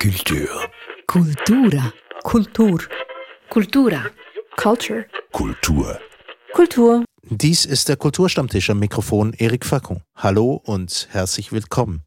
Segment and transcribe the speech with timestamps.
[0.00, 0.48] Kultur.
[1.06, 1.92] Kultura.
[2.22, 2.80] Kultur.
[3.50, 4.06] Kultura.
[4.56, 5.04] Culture.
[5.30, 6.00] Kultur.
[6.54, 7.04] Kultur.
[7.28, 10.00] Dies ist der Kulturstammtisch am Mikrofon Eric Facon.
[10.16, 12.00] Hallo und herzlich willkommen.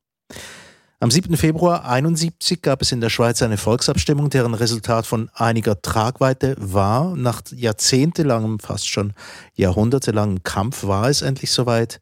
[1.00, 1.38] Am 7.
[1.38, 7.16] Februar 1971 gab es in der Schweiz eine Volksabstimmung, deren Resultat von einiger Tragweite war.
[7.16, 9.14] Nach jahrzehntelangem, fast schon
[9.54, 12.02] jahrhundertelangem Kampf war es endlich soweit.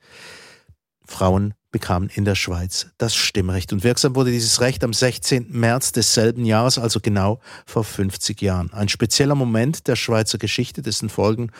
[1.12, 3.73] Frauen bekamen in der Schweiz das Stimmrecht.
[3.73, 5.48] Und wirksam wurde dieses Recht am 16.
[5.50, 8.71] März desselben Jahres, also genau vor 50 Jahren.
[8.74, 11.51] Ein spezieller Moment der Schweizer Geschichte, dessen Folgen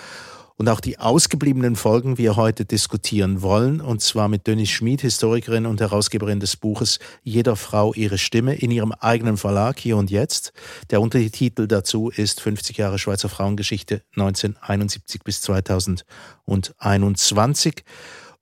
[0.62, 5.66] und auch die ausgebliebenen Folgen wir heute diskutieren wollen, und zwar mit Dönis Schmid, Historikerin
[5.66, 10.54] und Herausgeberin des Buches Jeder Frau ihre Stimme in ihrem eigenen Verlag Hier und Jetzt.
[10.92, 17.84] Der Untertitel dazu ist 50 Jahre Schweizer Frauengeschichte 1971 bis 2021.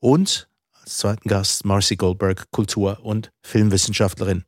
[0.02, 0.50] Und
[0.98, 4.46] zweiten Gast Marcy Goldberg, Kultur- und Filmwissenschaftlerin.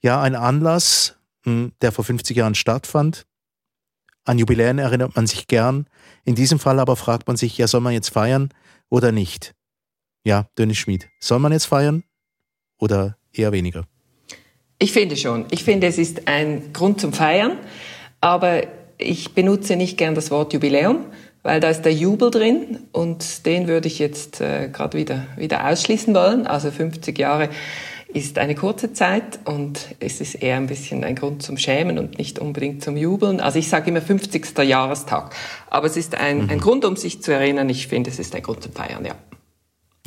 [0.00, 3.26] Ja, ein Anlass, hm, der vor 50 Jahren stattfand.
[4.24, 5.86] An Jubiläen erinnert man sich gern.
[6.24, 8.50] In diesem Fall aber fragt man sich, ja, soll man jetzt feiern
[8.88, 9.54] oder nicht?
[10.24, 12.04] Ja, Dönnis Schmid, soll man jetzt feiern
[12.78, 13.86] oder eher weniger?
[14.78, 15.46] Ich finde schon.
[15.50, 17.58] Ich finde, es ist ein Grund zum Feiern,
[18.20, 18.66] aber
[18.98, 21.06] ich benutze nicht gern das Wort Jubiläum,
[21.42, 25.68] weil da ist der Jubel drin und den würde ich jetzt äh, gerade wieder, wieder
[25.68, 26.46] ausschließen wollen.
[26.46, 27.48] Also 50 Jahre
[28.14, 32.18] ist eine kurze Zeit und es ist eher ein bisschen ein Grund zum Schämen und
[32.18, 33.40] nicht unbedingt zum Jubeln.
[33.40, 34.58] Also ich sage immer 50.
[34.58, 35.34] Jahrestag,
[35.70, 36.50] aber es ist ein, mhm.
[36.50, 37.68] ein Grund, um sich zu erinnern.
[37.68, 39.14] Ich finde, es ist ein Grund zum Feiern, ja.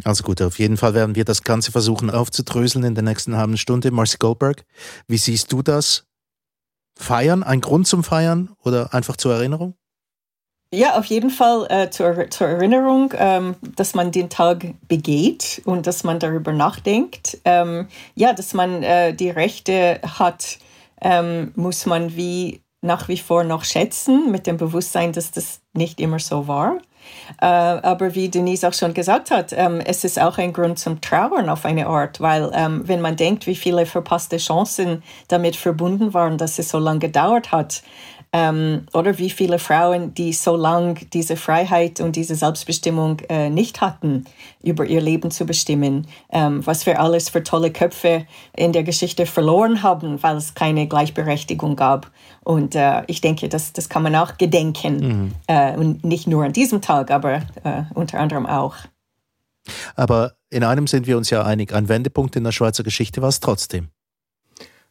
[0.03, 3.57] Also gut, auf jeden Fall werden wir das Ganze versuchen aufzudröseln in der nächsten halben
[3.57, 3.91] Stunde.
[3.91, 4.65] Marcy Goldberg,
[5.07, 6.05] wie siehst du das?
[6.97, 9.75] Feiern, ein Grund zum Feiern oder einfach zur Erinnerung?
[10.73, 15.87] Ja, auf jeden Fall äh, zur, zur, Erinnerung, ähm, dass man den Tag begeht und
[15.87, 17.37] dass man darüber nachdenkt.
[17.45, 20.57] Ähm, ja, dass man äh, die Rechte hat,
[21.01, 25.99] ähm, muss man wie nach wie vor noch schätzen, mit dem Bewusstsein, dass das nicht
[25.99, 26.77] immer so war.
[27.41, 31.01] Äh, aber wie Denise auch schon gesagt hat, ähm, es ist auch ein Grund zum
[31.01, 36.13] Trauern auf eine Art, weil ähm, wenn man denkt, wie viele verpasste Chancen damit verbunden
[36.13, 37.83] waren, dass es so lange gedauert hat,
[38.35, 43.79] ähm, oder wie viele Frauen, die so lange diese Freiheit und diese Selbstbestimmung äh, nicht
[43.79, 44.25] hatten,
[44.61, 49.25] über ihr Leben zu bestimmen, ähm, was wir alles für tolle Köpfe in der Geschichte
[49.25, 52.11] verloren haben, weil es keine Gleichberechtigung gab.
[52.43, 54.97] Und äh, ich denke, das, das kann man auch gedenken.
[54.97, 55.31] Mhm.
[55.47, 58.75] Äh, und nicht nur an diesem Tag, aber äh, unter anderem auch.
[59.95, 63.29] Aber in einem sind wir uns ja einig, ein Wendepunkt in der Schweizer Geschichte war
[63.29, 63.91] es trotzdem.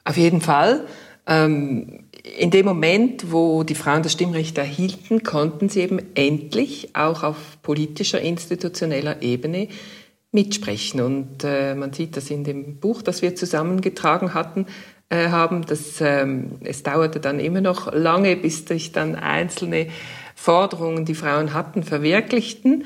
[0.06, 0.86] Auf jeden Fall.
[1.26, 2.04] Ähm,
[2.38, 7.36] in dem Moment, wo die Frauen das Stimmrecht erhielten, konnten sie eben endlich auch auf
[7.62, 9.68] politischer, institutioneller Ebene
[10.32, 11.00] mitsprechen.
[11.00, 14.66] Und äh, man sieht das in dem Buch, das wir zusammengetragen hatten,
[15.10, 19.88] äh, haben, dass ähm, es dauerte dann immer noch lange, bis sich dann einzelne
[20.34, 22.84] Forderungen, die Frauen hatten, verwirklichten.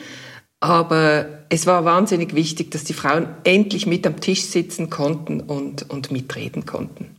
[0.61, 5.89] Aber es war wahnsinnig wichtig, dass die Frauen endlich mit am Tisch sitzen konnten und,
[5.89, 7.18] und mitreden konnten.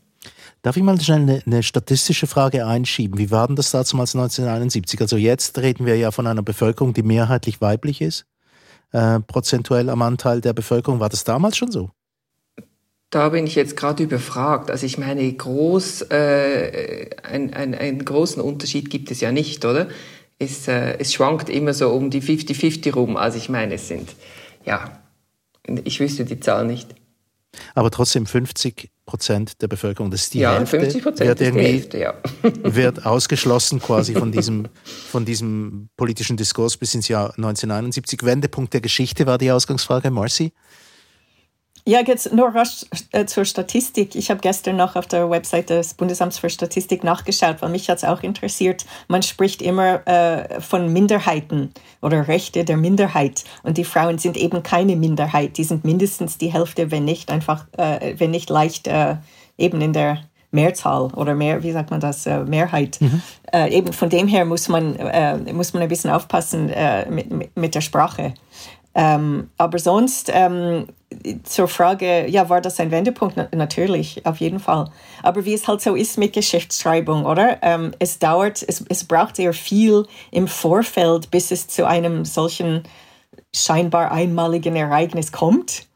[0.61, 3.17] Darf ich mal schnell eine, eine, statistische Frage einschieben?
[3.17, 4.99] Wie war denn das damals 1971?
[4.99, 8.25] Also jetzt reden wir ja von einer Bevölkerung, die mehrheitlich weiblich ist,
[8.91, 10.99] äh, prozentuell am Anteil der Bevölkerung.
[10.99, 11.91] War das damals schon so?
[13.09, 14.69] Da bin ich jetzt gerade überfragt.
[14.69, 19.87] Also ich meine, groß, äh, ein, ein, einen großen Unterschied gibt es ja nicht, oder?
[20.39, 23.15] Es, äh, es schwankt immer so um die 50-50 rum.
[23.15, 24.09] Also ich meine, es sind,
[24.65, 24.99] ja,
[25.85, 26.98] ich wüsste die Zahl nicht.
[27.73, 31.59] Aber trotzdem 50 Prozent der Bevölkerung, das ist die ja, Hälfte, 50 Prozent wird, die
[31.59, 32.13] Hälfte, ja.
[32.63, 38.23] wird ausgeschlossen quasi von diesem, von diesem politischen Diskurs bis ins Jahr 1971.
[38.23, 40.53] Wendepunkt der Geschichte war die Ausgangsfrage, Marcy.
[41.89, 44.13] Ja, jetzt nur rasch äh, zur Statistik.
[44.13, 47.97] Ich habe gestern noch auf der Website des Bundesamts für Statistik nachgeschaut, weil mich hat
[47.97, 48.85] es auch interessiert.
[49.07, 51.71] Man spricht immer äh, von Minderheiten
[52.03, 53.43] oder Rechte der Minderheit.
[53.63, 55.57] Und die Frauen sind eben keine Minderheit.
[55.57, 59.15] Die sind mindestens die Hälfte, wenn nicht einfach, äh, wenn nicht leicht äh,
[59.57, 60.19] eben in der
[60.51, 63.01] Mehrzahl oder mehr, wie sagt man das, äh, Mehrheit.
[63.01, 63.23] Mhm.
[63.51, 64.95] Äh, eben von dem her muss man,
[65.53, 66.71] muss man ein bisschen aufpassen
[67.09, 68.35] mit, mit der Sprache.
[68.99, 70.87] Ähm, aber sonst ähm,
[71.43, 73.37] zur Frage, ja, war das ein Wendepunkt?
[73.37, 74.91] Na, natürlich, auf jeden Fall.
[75.23, 77.59] Aber wie es halt so ist mit Geschichtsschreibung, oder?
[77.61, 82.83] Ähm, es dauert, es, es braucht sehr viel im Vorfeld, bis es zu einem solchen
[83.55, 85.87] scheinbar einmaligen Ereignis kommt.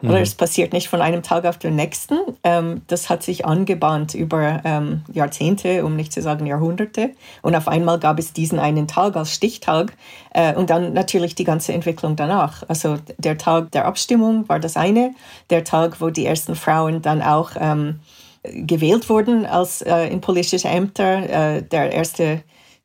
[0.00, 0.10] Mhm.
[0.10, 2.18] Oder es passiert nicht von einem Tag auf den nächsten.
[2.42, 7.10] Ähm, das hat sich angebahnt über ähm, Jahrzehnte, um nicht zu sagen Jahrhunderte.
[7.42, 9.92] Und auf einmal gab es diesen einen Tag als Stichtag
[10.32, 12.62] äh, und dann natürlich die ganze Entwicklung danach.
[12.68, 15.14] Also der Tag der Abstimmung war das eine,
[15.50, 18.00] der Tag, wo die ersten Frauen dann auch ähm,
[18.42, 21.56] gewählt wurden als äh, in politische Ämter.
[21.56, 22.42] Äh, der erste,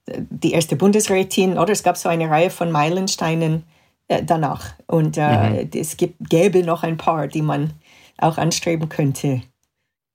[0.07, 3.63] die erste Bundesrätin, oder es gab so eine Reihe von Meilensteinen
[4.07, 4.73] äh, danach.
[4.87, 5.69] Und äh, mhm.
[5.73, 7.73] es gibt, gäbe noch ein paar, die man
[8.17, 9.41] auch anstreben könnte.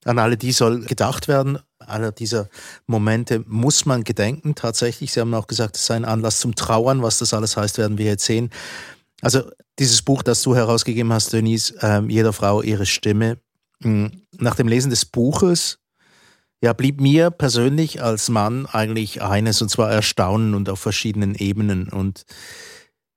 [0.04, 1.58] An alle die soll gedacht werden.
[1.78, 2.48] Aller dieser
[2.86, 4.54] Momente muss man gedenken.
[4.54, 7.02] Tatsächlich, Sie haben auch gesagt, es sei ein Anlass zum Trauern.
[7.02, 8.50] Was das alles heißt, werden wir jetzt sehen.
[9.20, 13.38] Also dieses Buch, das du herausgegeben hast, Denise, äh, jeder Frau ihre Stimme.
[13.82, 15.80] Hm, nach dem Lesen des Buches
[16.62, 21.88] ja, blieb mir persönlich als Mann eigentlich eines, und zwar Erstaunen und auf verschiedenen Ebenen.
[21.88, 22.24] Und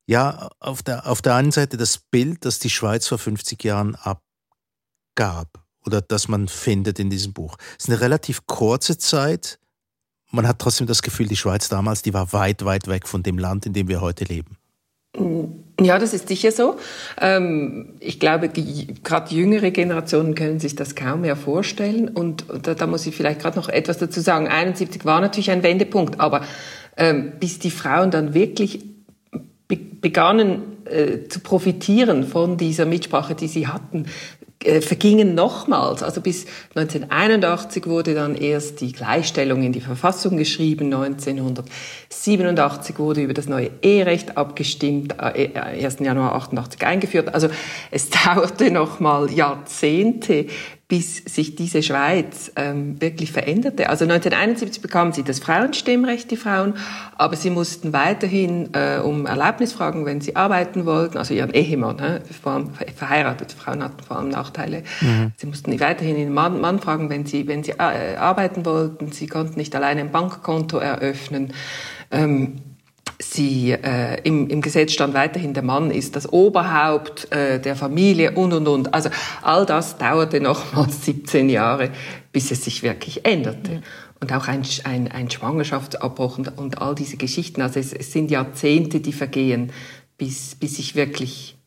[0.06, 3.96] ja, auf der, auf der einen Seite das Bild, das die Schweiz vor 50 Jahren
[3.96, 7.58] abgab oder das man findet in diesem Buch.
[7.78, 9.60] Es ist eine relativ kurze Zeit.
[10.32, 13.38] Man hat trotzdem das Gefühl, die Schweiz damals, die war weit, weit weg von dem
[13.38, 14.58] Land, in dem wir heute leben.
[15.80, 16.78] Ja, das ist sicher so.
[17.22, 22.08] Ähm, ich glaube, gerade jüngere Generationen können sich das kaum mehr vorstellen.
[22.08, 24.48] Und da, muss ich vielleicht gerade noch etwas dazu sagen.
[24.48, 26.42] 71 war natürlich ein Wendepunkt, aber
[26.98, 28.84] ähm, bis die Frauen dann wirklich
[29.68, 34.06] begannen äh, zu profitieren von dieser Mitsprache, die sie hatten,
[34.64, 36.02] äh, vergingen nochmals.
[36.04, 36.46] Also bis
[36.76, 40.94] 1981 wurde dann erst die Gleichstellung in die Verfassung geschrieben.
[40.94, 45.96] 1987 wurde über das neue Eherecht abgestimmt, äh, 1.
[45.96, 47.34] Äh, Januar 88 eingeführt.
[47.34, 47.50] Also
[47.92, 50.48] es dauerte nochmal Jahrzehnte,
[50.94, 53.90] bis sich diese Schweiz ähm, wirklich veränderte.
[53.90, 56.76] Also 1971 bekamen sie das Frauenstimmrecht, die Frauen,
[57.18, 62.22] aber sie mussten weiterhin äh, um Erlaubnis fragen, wenn sie arbeiten wollten, also ihren Ehemann,
[62.44, 64.84] vor allem verheiratete Frauen hatten vor allem Nachteile.
[65.02, 65.32] Mhm.
[65.36, 69.12] Sie mussten weiterhin den Mann, Mann, fragen, wenn sie, wenn sie äh, arbeiten wollten.
[69.12, 71.54] Sie konnten nicht alleine ein Bankkonto eröffnen.
[72.12, 72.58] Ähm,
[73.20, 78.32] sie äh, im, im Gesetz stand weiterhin, der Mann ist das Oberhaupt äh, der Familie
[78.32, 78.94] und und und.
[78.94, 79.10] Also
[79.42, 81.92] all das dauerte nochmals 17 Jahre,
[82.32, 83.82] bis es sich wirklich änderte.
[84.20, 87.62] Und auch ein, ein, ein Schwangerschaftsabbruch und, und all diese Geschichten.
[87.62, 89.74] Also es, es sind Jahrzehnte, die vergehen,
[90.18, 91.58] bis, bis sich wirklich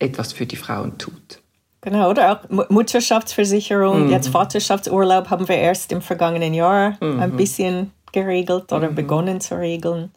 [0.00, 1.40] etwas für die Frauen tut.
[1.82, 4.10] Genau, oder auch Mutterschaftsversicherung, mhm.
[4.10, 7.20] jetzt Vaterschaftsurlaub haben wir erst im vergangenen Jahr mhm.
[7.20, 8.96] ein bisschen geregelt oder mhm.
[8.96, 10.10] begonnen zu regeln.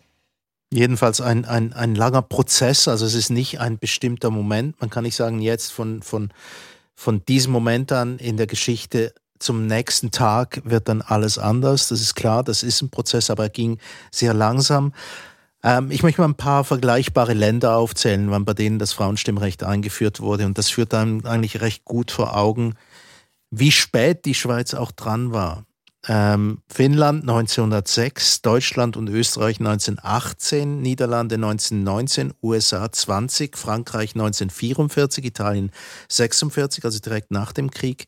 [0.74, 4.82] Jedenfalls ein, ein, ein langer Prozess, also es ist nicht ein bestimmter Moment.
[4.82, 6.32] Man kann nicht sagen, jetzt von, von,
[6.96, 11.90] von diesem Moment an in der Geschichte zum nächsten Tag wird dann alles anders.
[11.90, 13.78] Das ist klar, das ist ein Prozess, aber er ging
[14.10, 14.94] sehr langsam.
[15.62, 20.22] Ähm, ich möchte mal ein paar vergleichbare Länder aufzählen, wann bei denen das Frauenstimmrecht eingeführt
[20.22, 20.48] wurde.
[20.48, 22.74] Und das führt dann eigentlich recht gut vor Augen,
[23.52, 25.66] wie spät die Schweiz auch dran war.
[26.08, 35.72] Ähm, Finnland 1906, Deutschland und Österreich 1918, Niederlande 1919, USA 20, Frankreich 1944, Italien
[36.10, 38.08] 46, also direkt nach dem Krieg.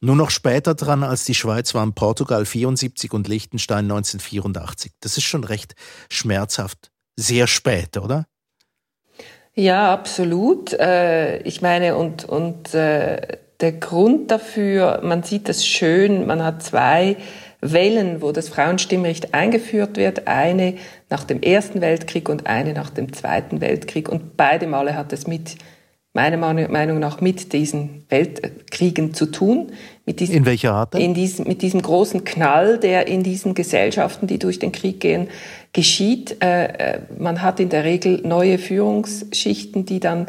[0.00, 4.90] Nur noch später dran als die Schweiz waren Portugal 74 und Liechtenstein 1984.
[4.98, 5.76] Das ist schon recht
[6.10, 6.90] schmerzhaft.
[7.14, 8.26] Sehr spät, oder?
[9.54, 10.72] Ja, absolut.
[10.72, 16.62] Äh, ich meine, und, und äh, der Grund dafür, man sieht das schön, man hat
[16.62, 17.16] zwei
[17.60, 20.74] Wellen, wo das Frauenstimmrecht eingeführt wird, eine
[21.08, 24.08] nach dem Ersten Weltkrieg und eine nach dem Zweiten Weltkrieg.
[24.08, 25.56] Und beide Male hat es mit,
[26.12, 29.72] meiner Meinung nach, mit diesen Weltkriegen zu tun.
[30.04, 30.96] Mit diesem, in welcher Art?
[30.96, 35.28] In diesem, mit diesem großen Knall, der in diesen Gesellschaften, die durch den Krieg gehen,
[35.72, 36.42] geschieht.
[36.42, 40.26] Äh, äh man hat in der Regel neue Führungsschichten, die dann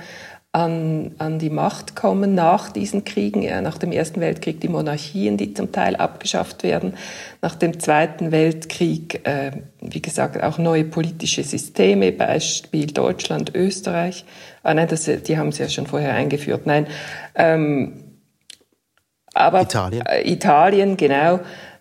[0.53, 5.35] an, an die Macht kommen nach diesen Kriegen, ja, nach dem Ersten Weltkrieg die Monarchien,
[5.35, 6.93] die zum Teil abgeschafft werden,
[7.41, 14.25] nach dem Zweiten Weltkrieg, äh, wie gesagt, auch neue politische Systeme, Beispiel Deutschland, Österreich.
[14.61, 16.67] Ah nein, das, die haben sie ja schon vorher eingeführt.
[16.67, 16.85] Nein,
[17.33, 18.03] ähm,
[19.33, 21.39] aber Italien, äh, Italien genau.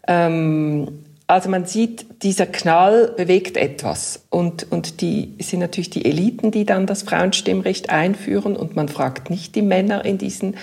[0.08, 4.21] Ähm, also man sieht, dieser Knall bewegt etwas.
[4.32, 8.56] Und, und die sind natürlich die Eliten, die dann das Frauenstimmrecht einführen.
[8.56, 10.56] Und man fragt nicht die Männer in diesen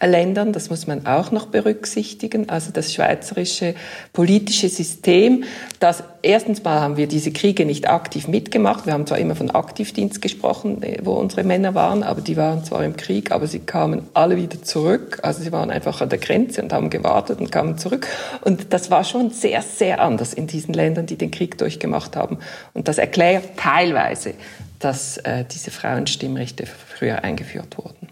[0.00, 2.48] Ländern, das muss man auch noch berücksichtigen.
[2.48, 3.76] Also das schweizerische
[4.12, 5.44] politische System,
[5.78, 8.86] das erstens mal haben wir diese Kriege nicht aktiv mitgemacht.
[8.86, 12.64] Wir haben zwar immer von Aktivdienst gesprochen, äh, wo unsere Männer waren, aber die waren
[12.64, 15.20] zwar im Krieg, aber sie kamen alle wieder zurück.
[15.22, 18.06] Also sie waren einfach an der Grenze und haben gewartet und kamen zurück.
[18.40, 22.38] Und das war schon sehr, sehr anders in diesen Ländern, die den Krieg durchgemacht haben.
[22.74, 24.34] Und das erklärt teilweise,
[24.78, 28.08] dass äh, diese Frauenstimmrechte früher eingeführt wurden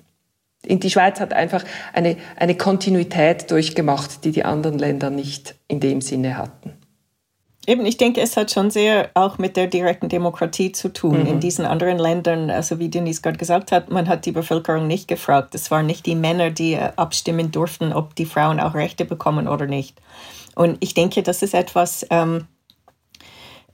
[0.78, 6.00] die Schweiz hat einfach eine, eine Kontinuität durchgemacht, die die anderen Länder nicht in dem
[6.00, 6.74] Sinne hatten.
[7.66, 11.20] Eben, ich denke, es hat schon sehr auch mit der direkten Demokratie zu tun.
[11.20, 11.26] Mhm.
[11.26, 15.08] In diesen anderen Ländern, also wie Denise gerade gesagt hat, man hat die Bevölkerung nicht
[15.08, 15.54] gefragt.
[15.54, 19.46] Es waren nicht die Männer, die äh, abstimmen durften, ob die Frauen auch Rechte bekommen
[19.46, 20.00] oder nicht.
[20.54, 22.46] Und ich denke, das ist etwas, ähm,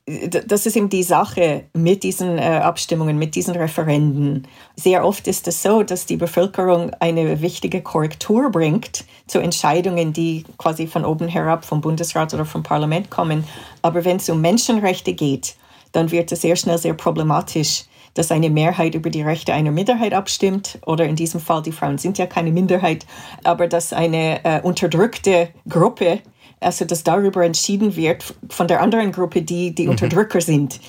[0.06, 4.46] das ist eben die Sache mit diesen äh, Abstimmungen, mit diesen Referenden.
[4.76, 10.44] Sehr oft ist es so, dass die Bevölkerung eine wichtige Korrektur bringt zu Entscheidungen, die
[10.58, 13.44] quasi von oben herab vom Bundesrat oder vom Parlament kommen.
[13.82, 15.56] Aber wenn es um Menschenrechte geht,
[15.90, 17.84] dann wird es sehr schnell sehr problematisch,
[18.14, 21.98] dass eine Mehrheit über die Rechte einer Minderheit abstimmt, oder in diesem Fall, die Frauen
[21.98, 23.06] sind ja keine Minderheit,
[23.42, 26.20] aber dass eine äh, unterdrückte Gruppe
[26.66, 29.90] also dass darüber entschieden wird von der anderen Gruppe, die die mhm.
[29.90, 30.80] Unterdrücker sind.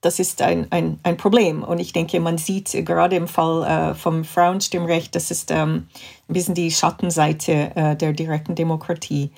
[0.00, 1.62] Das ist ein, ein, ein Problem.
[1.62, 5.88] Und ich denke, man sieht gerade im Fall äh, vom Frauenstimmrecht, das ist ähm,
[6.28, 9.30] ein bisschen die Schattenseite äh, der direkten Demokratie.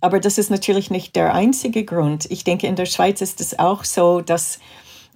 [0.00, 2.30] Aber das ist natürlich nicht der einzige Grund.
[2.30, 4.58] Ich denke, in der Schweiz ist es auch so, dass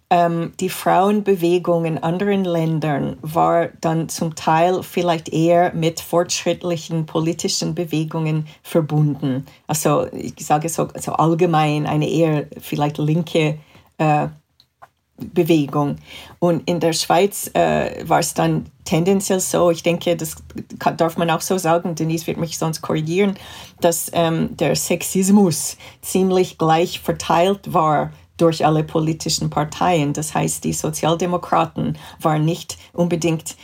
[0.09, 7.75] ähm, die Frauenbewegung in anderen Ländern war dann zum Teil vielleicht eher mit fortschrittlichen politischen
[7.75, 9.47] Bewegungen verbunden.
[9.67, 13.59] Also ich sage so also allgemein eine eher vielleicht linke
[13.99, 14.29] äh,
[15.19, 15.97] Bewegung.
[16.39, 20.37] Und in der Schweiz äh, war es dann tendenziell so, ich denke, das
[20.79, 23.35] kann, darf man auch so sagen, Denise wird mich sonst korrigieren,
[23.81, 30.12] dass ähm, der Sexismus ziemlich gleich verteilt war durch alle politischen Parteien.
[30.12, 33.57] Das heißt, die Sozialdemokraten waren nicht unbedingt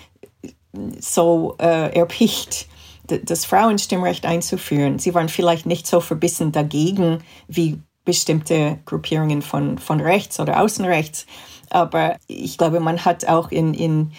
[0.99, 2.69] so äh, erpicht,
[3.07, 4.99] das Frauenstimmrecht einzuführen.
[4.99, 11.27] Sie waren vielleicht nicht so verbissen dagegen wie bestimmte Gruppierungen von, von rechts oder außenrechts.
[11.71, 14.13] Aber ich glaube, man hat auch in, in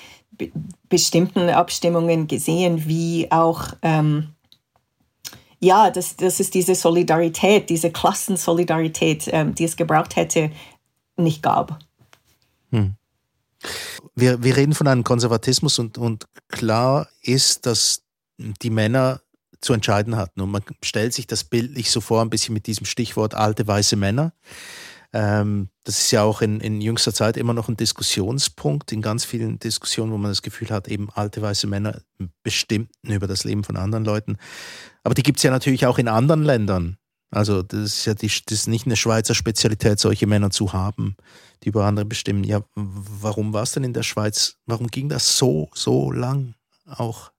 [0.89, 4.29] bestimmten Abstimmungen gesehen, wie auch ähm,
[5.63, 10.51] ja, das, das ist diese Solidarität, diese Klassensolidarität, ähm, die es gebraucht hätte,
[11.15, 11.79] nicht gab.
[12.72, 12.96] Hm.
[14.13, 18.03] Wir, wir reden von einem Konservatismus und, und klar ist, dass
[18.38, 19.22] die Männer
[19.62, 20.41] zu entscheiden hatten.
[20.41, 23.96] Und man stellt sich das bildlich so vor, ein bisschen mit diesem Stichwort alte weiße
[23.96, 24.34] Männer.
[25.13, 29.25] Ähm, das ist ja auch in, in jüngster Zeit immer noch ein Diskussionspunkt, in ganz
[29.25, 32.01] vielen Diskussionen, wo man das Gefühl hat, eben alte weiße Männer
[32.41, 34.38] bestimmten über das Leben von anderen Leuten.
[35.03, 36.98] Aber die gibt es ja natürlich auch in anderen Ländern.
[37.29, 41.15] Also das ist ja die, das ist nicht eine Schweizer Spezialität, solche Männer zu haben,
[41.63, 42.43] die über andere bestimmen.
[42.43, 44.58] Ja, warum war es denn in der Schweiz?
[44.65, 46.55] Warum ging das so, so lang
[46.88, 47.33] auch?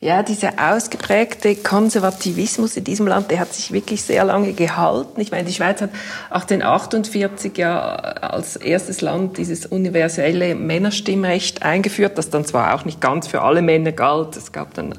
[0.00, 5.20] Ja, dieser ausgeprägte Konservativismus in diesem Land, der hat sich wirklich sehr lange gehalten.
[5.20, 5.90] Ich meine, die Schweiz hat
[6.30, 13.26] 1848 ja als erstes Land dieses universelle Männerstimmrecht eingeführt, das dann zwar auch nicht ganz
[13.26, 14.36] für alle Männer galt.
[14.36, 14.94] Es gab dann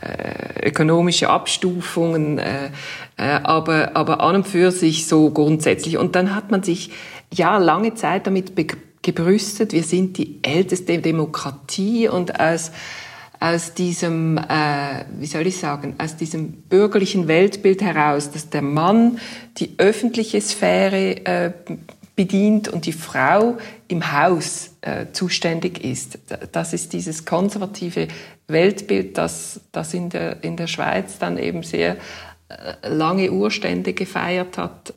[0.00, 2.70] äh, ökonomische Abstufungen, äh,
[3.16, 5.96] äh, aber, aber an und für sich so grundsätzlich.
[5.96, 6.90] Und dann hat man sich
[7.32, 8.52] ja lange Zeit damit
[9.02, 12.72] gebrüstet, wir sind die älteste Demokratie und als
[13.44, 19.18] aus diesem, äh, wie soll ich sagen, aus diesem bürgerlichen Weltbild heraus, dass der Mann
[19.58, 21.52] die öffentliche Sphäre äh,
[22.16, 26.18] bedient und die Frau im Haus äh, zuständig ist.
[26.52, 28.08] Das ist dieses konservative
[28.48, 31.98] Weltbild, das, das in, der, in der Schweiz dann eben sehr
[32.48, 34.94] äh, lange Urstände gefeiert hat.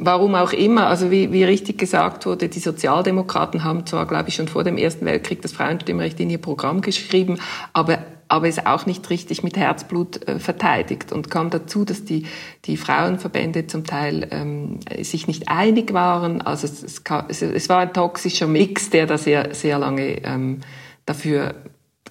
[0.00, 4.36] Warum auch immer, also wie, wie richtig gesagt wurde, die Sozialdemokraten haben zwar, glaube ich,
[4.36, 7.38] schon vor dem Ersten Weltkrieg das Frauenstimmrecht in ihr Programm geschrieben,
[7.72, 12.26] aber aber es auch nicht richtig mit Herzblut äh, verteidigt und kam dazu, dass die,
[12.66, 16.42] die Frauenverbände zum Teil ähm, sich nicht einig waren.
[16.42, 20.60] Also es, es, es, es war ein toxischer Mix, der da sehr, sehr lange ähm,
[21.06, 21.54] dafür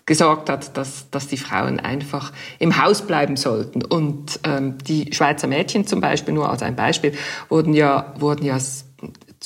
[0.07, 3.83] gesorgt hat, dass, dass die Frauen einfach im Haus bleiben sollten.
[3.83, 7.13] Und ähm, die Schweizer Mädchen zum Beispiel, nur als ein Beispiel,
[7.49, 8.57] wurden ja, wurden ja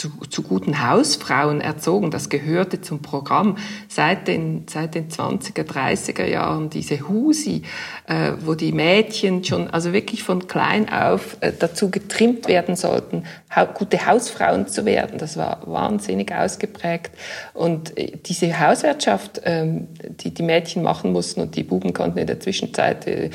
[0.01, 2.09] zu, zu guten Hausfrauen erzogen.
[2.09, 7.61] Das gehörte zum Programm seit den, seit den 20er, 30er Jahren, diese Husi,
[8.07, 13.25] äh, wo die Mädchen schon, also wirklich von klein auf äh, dazu getrimmt werden sollten,
[13.51, 15.19] ha gute Hausfrauen zu werden.
[15.19, 17.11] Das war wahnsinnig ausgeprägt.
[17.53, 22.27] Und äh, diese Hauswirtschaft, ähm, die die Mädchen machen mussten und die Buben konnten in
[22.27, 23.29] der Zwischenzeit äh,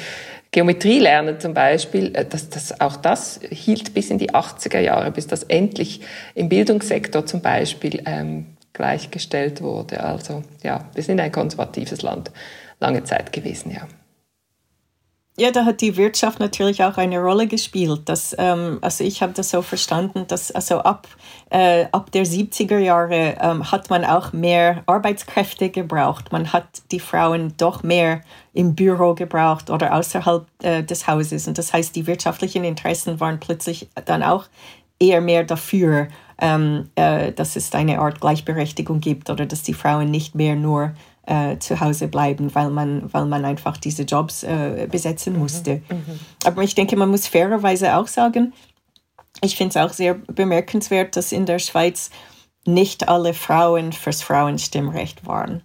[0.57, 5.11] Geometrie lernen zum Beispiel, äh, das, das, auch das hielt bis in die 80er Jahre,
[5.11, 6.01] bis das endlich
[6.35, 10.03] im Bildungssektor zum Beispiel ähm, gleichgestellt wurde.
[10.03, 12.31] Also ja, wir sind ein konservatives Land
[12.81, 13.87] lange Zeit gewesen, ja.
[15.39, 18.09] Ja, da hat die Wirtschaft natürlich auch eine Rolle gespielt.
[18.09, 21.07] Dass, ähm, also ich habe das so verstanden, dass also ab,
[21.51, 26.33] äh, ab der 70er Jahre ähm, hat man auch mehr Arbeitskräfte gebraucht.
[26.33, 28.23] Man hat die Frauen doch mehr
[28.55, 31.47] im Büro gebraucht oder außerhalb äh, des Hauses.
[31.47, 34.47] Und das heißt, die wirtschaftlichen Interessen waren plötzlich dann auch
[34.99, 36.09] eher mehr dafür,
[36.41, 40.95] ähm, äh, dass es eine Art Gleichberechtigung gibt oder dass die Frauen nicht mehr nur
[41.27, 45.83] äh, zu Hause bleiben, weil man, weil man einfach diese Jobs äh, besetzen mhm, musste.
[45.89, 46.21] Mhm.
[46.45, 48.53] Aber ich denke, man muss fairerweise auch sagen,
[49.43, 52.11] ich finde es auch sehr bemerkenswert, dass in der Schweiz
[52.65, 55.63] nicht alle Frauen fürs Frauenstimmrecht waren.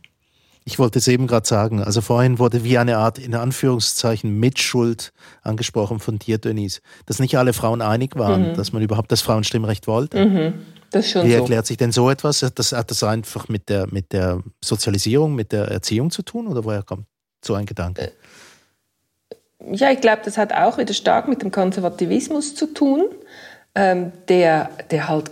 [0.64, 1.82] Ich wollte es eben gerade sagen.
[1.82, 7.38] Also vorhin wurde wie eine Art in Anführungszeichen Mitschuld angesprochen von dir, Denise, dass nicht
[7.38, 8.54] alle Frauen einig waren, mhm.
[8.54, 10.26] dass man überhaupt das Frauenstimmrecht wollte.
[10.26, 10.54] Mhm.
[10.92, 11.38] Das ist schon Wie so.
[11.38, 12.46] erklärt sich denn so etwas?
[12.54, 16.64] Das, hat das einfach mit der, mit der Sozialisierung, mit der Erziehung zu tun oder
[16.64, 17.06] woher kommt
[17.44, 18.12] so ein Gedanke?
[18.12, 18.12] Äh,
[19.74, 23.06] ja, ich glaube, das hat auch wieder stark mit dem Konservativismus zu tun,
[23.74, 25.32] ähm, der, der halt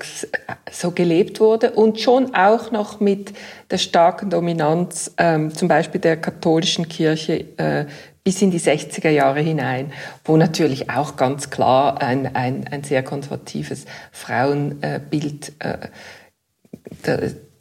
[0.72, 3.34] so gelebt wurde und schon auch noch mit
[3.70, 7.86] der starken Dominanz ähm, zum Beispiel der katholischen Kirche äh,
[8.24, 9.92] bis in die 60er Jahre hinein,
[10.24, 15.88] wo natürlich auch ganz klar ein, ein, ein sehr konservatives Frauenbild, äh,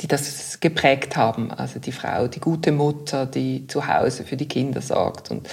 [0.00, 1.50] die das geprägt haben.
[1.50, 5.30] Also die Frau, die gute Mutter, die zu Hause für die Kinder sorgt.
[5.30, 5.48] Und,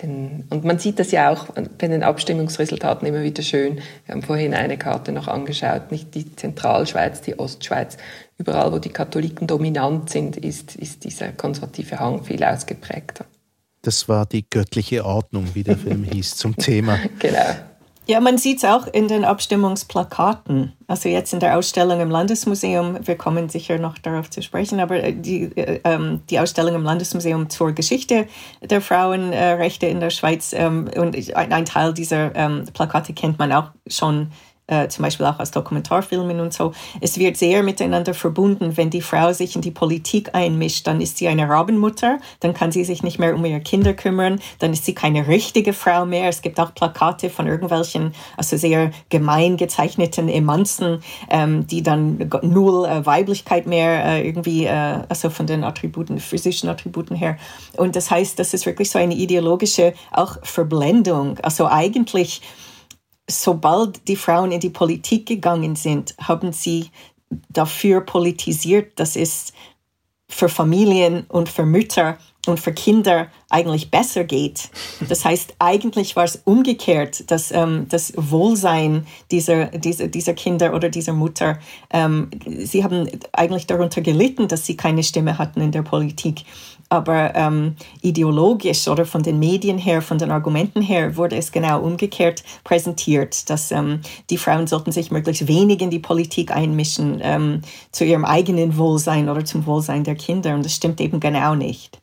[0.00, 3.80] den, und man sieht das ja auch bei den Abstimmungsresultaten immer wieder schön.
[4.06, 7.96] Wir haben vorhin eine Karte noch angeschaut, nicht die Zentralschweiz, die Ostschweiz.
[8.38, 13.24] Überall, wo die Katholiken dominant sind, ist, ist dieser konservative Hang viel ausgeprägter.
[13.82, 16.98] Das war die göttliche Ordnung, wie der Film hieß, zum Thema.
[17.18, 17.69] Genau.
[18.10, 20.72] Ja, man sieht es auch in den Abstimmungsplakaten.
[20.88, 25.00] Also jetzt in der Ausstellung im Landesmuseum, wir kommen sicher noch darauf zu sprechen, aber
[25.00, 28.26] äh, die, äh, ähm, die Ausstellung im Landesmuseum zur Geschichte
[28.62, 33.70] der Frauenrechte in der Schweiz ähm, und ein Teil dieser ähm, Plakate kennt man auch
[33.86, 34.32] schon
[34.70, 36.72] äh, zum Beispiel auch aus Dokumentarfilmen und so.
[37.00, 38.76] Es wird sehr miteinander verbunden.
[38.76, 42.72] Wenn die Frau sich in die Politik einmischt, dann ist sie eine Rabenmutter, dann kann
[42.72, 46.28] sie sich nicht mehr um ihre Kinder kümmern, dann ist sie keine richtige Frau mehr.
[46.28, 52.86] Es gibt auch Plakate von irgendwelchen, also sehr gemein gezeichneten Emanzen, ähm, die dann null
[52.86, 57.36] äh, Weiblichkeit mehr äh, irgendwie, äh, also von den Attributen, physischen Attributen her.
[57.76, 61.38] Und das heißt, das ist wirklich so eine ideologische auch Verblendung.
[61.42, 62.40] Also eigentlich
[63.30, 66.90] sobald die Frauen in die Politik gegangen sind, haben sie
[67.48, 69.52] dafür politisiert, dass es
[70.28, 74.70] für Familien und für Mütter und für Kinder eigentlich besser geht.
[75.08, 80.88] Das heißt, eigentlich war es umgekehrt, dass ähm, das Wohlsein dieser, dieser, dieser Kinder oder
[80.88, 81.58] dieser Mutter,
[81.90, 86.44] ähm, sie haben eigentlich darunter gelitten, dass sie keine Stimme hatten in der Politik
[86.90, 91.80] aber ähm, ideologisch oder von den Medien her, von den Argumenten her, wurde es genau
[91.80, 97.62] umgekehrt präsentiert, dass ähm, die Frauen sollten sich möglichst wenig in die Politik einmischen, ähm,
[97.92, 100.52] zu ihrem eigenen Wohlsein oder zum Wohlsein der Kinder.
[100.54, 101.98] Und das stimmt eben genau nicht.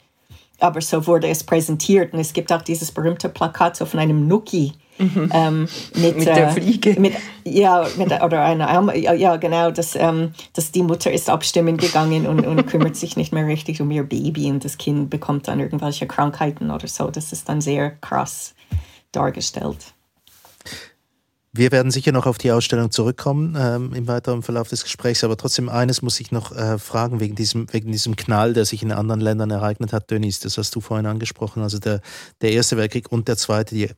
[0.60, 2.13] Aber so wurde es präsentiert.
[2.13, 5.30] Und es gibt auch dieses berühmte Plakat so von einem Nuki, Mhm.
[5.34, 7.00] Ähm, mit, mit, der äh, Fliege.
[7.00, 12.26] Mit, ja, mit, oder einer ja, genau, dass, ähm, dass die Mutter ist abstimmen gegangen
[12.28, 15.60] und, und kümmert sich nicht mehr richtig um ihr Baby und das Kind bekommt dann
[15.60, 17.10] irgendwelche Krankheiten oder so.
[17.10, 18.56] Das ist dann sehr krass
[19.12, 19.94] dargestellt.
[21.58, 25.38] Wir werden sicher noch auf die Ausstellung zurückkommen ähm, im weiteren Verlauf des Gesprächs, aber
[25.38, 28.91] trotzdem eines muss ich noch äh, fragen wegen diesem, wegen diesem Knall, der sich in
[28.91, 32.02] anderen Ländern ereignet hat, Dönis, das hast du vorhin angesprochen, also der,
[32.41, 33.93] der Erste Weltkrieg und der Zweite, die äh,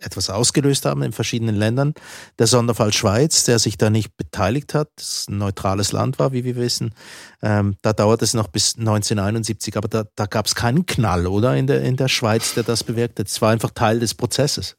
[0.00, 1.94] etwas ausgelöst haben in verschiedenen Ländern.
[2.38, 6.44] Der Sonderfall Schweiz, der sich da nicht beteiligt hat, das ein neutrales Land war, wie
[6.44, 6.92] wir wissen,
[7.40, 11.56] ähm, da dauert es noch bis 1971, aber da, da gab es keinen Knall, oder,
[11.56, 13.26] in der, in der Schweiz, der das bewirkt hat.
[13.26, 14.76] Es war einfach Teil des Prozesses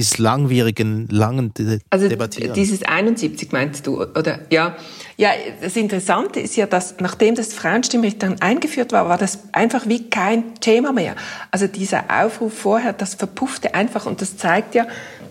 [0.00, 2.54] dieses langwierigen, langen De also Debattieren.
[2.54, 4.40] Dieses 71 meinst du, oder?
[4.48, 4.76] Ja.
[5.18, 9.86] Ja, das Interessante ist ja, dass nachdem das Frauenstimmrecht dann eingeführt war, war das einfach
[9.86, 11.16] wie kein Thema mehr.
[11.50, 14.86] Also dieser Aufruf vorher, das verpuffte einfach und das zeigt ja,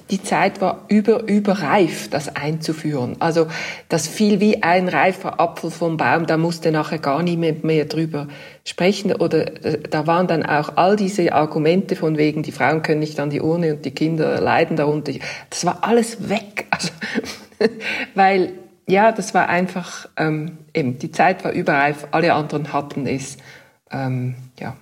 [0.09, 3.15] die Zeit war über, überreif, das einzuführen.
[3.19, 3.47] Also
[3.89, 8.27] das fiel wie ein reifer Apfel vom Baum, da musste nachher gar niemand mehr drüber
[8.65, 9.13] sprechen.
[9.15, 13.19] Oder äh, da waren dann auch all diese Argumente von wegen, die Frauen können nicht
[13.19, 15.13] an die Urne und die Kinder leiden darunter.
[15.49, 16.65] Das war alles weg.
[17.59, 17.73] Also,
[18.15, 18.53] weil,
[18.87, 23.35] ja, das war einfach, ähm, eben, die Zeit war überreif, alle anderen hatten es.
[23.91, 24.77] Ähm, ja.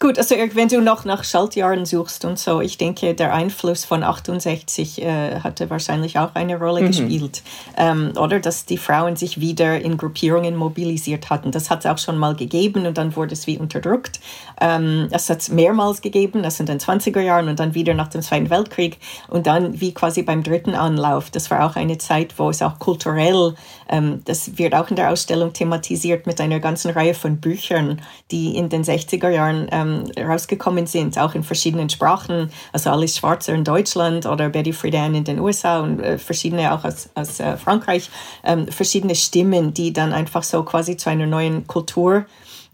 [0.00, 4.04] Gut, also wenn du noch nach Schaltjahren suchst und so, ich denke, der Einfluss von
[4.04, 6.86] 68 äh, hatte wahrscheinlich auch eine Rolle mhm.
[6.86, 7.42] gespielt.
[7.76, 11.50] Ähm, oder dass die Frauen sich wieder in Gruppierungen mobilisiert hatten.
[11.50, 14.20] Das hat es auch schon mal gegeben und dann wurde es wie unterdrückt.
[14.60, 18.08] Ähm, das hat es mehrmals gegeben, das in den 20er Jahren und dann wieder nach
[18.08, 21.30] dem Zweiten Weltkrieg und dann wie quasi beim dritten Anlauf.
[21.30, 23.54] Das war auch eine Zeit, wo es auch kulturell,
[23.88, 28.56] ähm, das wird auch in der Ausstellung thematisiert mit einer ganzen Reihe von Büchern, die
[28.56, 33.64] in den 60er Jahren ähm, rausgekommen sind, auch in verschiedenen Sprachen, also Alice Schwarzer in
[33.64, 38.10] Deutschland oder Betty Friedan in den USA und äh, verschiedene auch aus, aus äh, Frankreich,
[38.44, 42.26] ähm, verschiedene Stimmen, die dann einfach so quasi zu einer neuen Kultur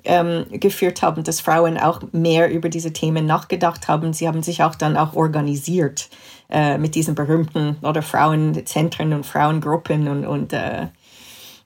[0.05, 4.13] ähm, geführt haben, dass Frauen auch mehr über diese Themen nachgedacht haben.
[4.13, 6.09] Sie haben sich auch dann auch organisiert
[6.51, 10.89] äh, mit diesen berühmten oder Frauenzentren und Frauengruppen und, und äh,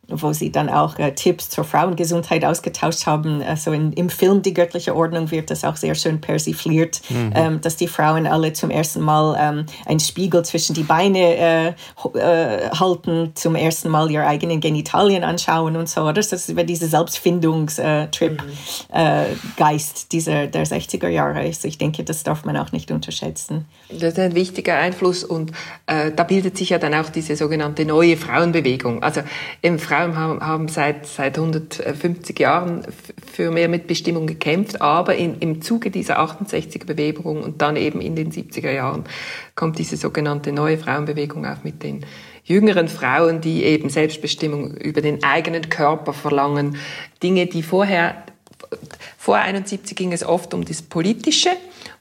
[0.09, 3.43] wo sie dann auch äh, Tipps zur Frauengesundheit ausgetauscht haben.
[3.43, 7.33] Also in, im Film Die göttliche Ordnung wird das auch sehr schön persifliert, mhm.
[7.35, 11.69] ähm, dass die Frauen alle zum ersten Mal ähm, einen Spiegel zwischen die Beine äh,
[11.69, 16.11] äh, halten, zum ersten Mal ihre eigenen Genitalien anschauen und so.
[16.13, 18.49] Das ist über diese Selbstfindungstrip mhm.
[18.93, 19.25] Äh,
[20.11, 21.41] dieser der 60er Jahre.
[21.41, 23.67] Also ich denke, das darf man auch nicht unterschätzen.
[23.91, 25.53] Das ist ein wichtiger Einfluss und
[25.87, 29.03] äh, da bildet sich ja dann auch diese sogenannte neue Frauenbewegung.
[29.03, 29.21] Also
[29.61, 32.83] im Frauen Frauen haben, haben seit, seit 150 Jahren
[33.33, 38.31] für mehr Mitbestimmung gekämpft, aber in, im Zuge dieser 68er-Bewegung und dann eben in den
[38.31, 39.05] 70er Jahren
[39.55, 42.05] kommt diese sogenannte neue Frauenbewegung auch mit den
[42.45, 46.77] jüngeren Frauen, die eben Selbstbestimmung über den eigenen Körper verlangen.
[47.23, 48.23] Dinge, die vorher,
[49.17, 51.51] vor 71 ging es oft um das Politische,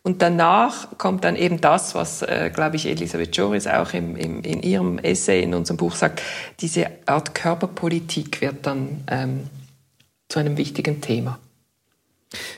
[0.08, 4.42] und danach kommt dann eben das, was, äh, glaube ich, Elisabeth Joris auch im, im,
[4.42, 6.22] in ihrem Essay in unserem Buch sagt,
[6.62, 9.48] diese Art Körperpolitik wird dann ähm,
[10.30, 11.40] zu einem wichtigen Thema.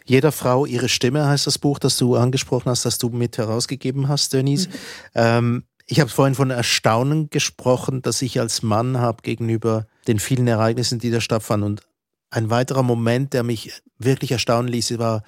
[0.06, 4.10] Jeder Frau ihre Stimme heißt das Buch, das du angesprochen hast, das du mit herausgegeben
[4.10, 4.70] hast, Denise.
[4.70, 4.74] Mhm.
[5.16, 10.46] Ähm, ich habe vorhin von Erstaunen gesprochen, dass ich als Mann habe gegenüber den vielen
[10.46, 11.72] Ereignissen, die da stattfanden.
[11.72, 11.82] Und
[12.30, 15.24] ein weiterer Moment, der mich wirklich erstaunen ließ, war,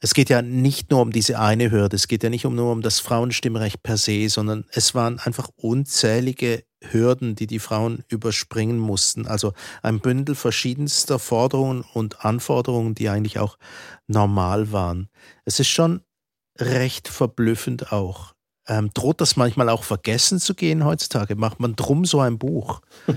[0.00, 2.82] es geht ja nicht nur um diese eine Hürde, es geht ja nicht nur um
[2.82, 9.26] das Frauenstimmrecht per se, sondern es waren einfach unzählige Hürden, die die Frauen überspringen mussten.
[9.26, 13.56] Also ein Bündel verschiedenster Forderungen und Anforderungen, die eigentlich auch
[14.06, 15.08] normal waren.
[15.46, 16.02] Es ist schon
[16.58, 18.34] recht verblüffend auch.
[18.66, 21.34] Ähm, droht das manchmal auch vergessen zu gehen heutzutage?
[21.34, 22.80] Macht man drum so ein Buch?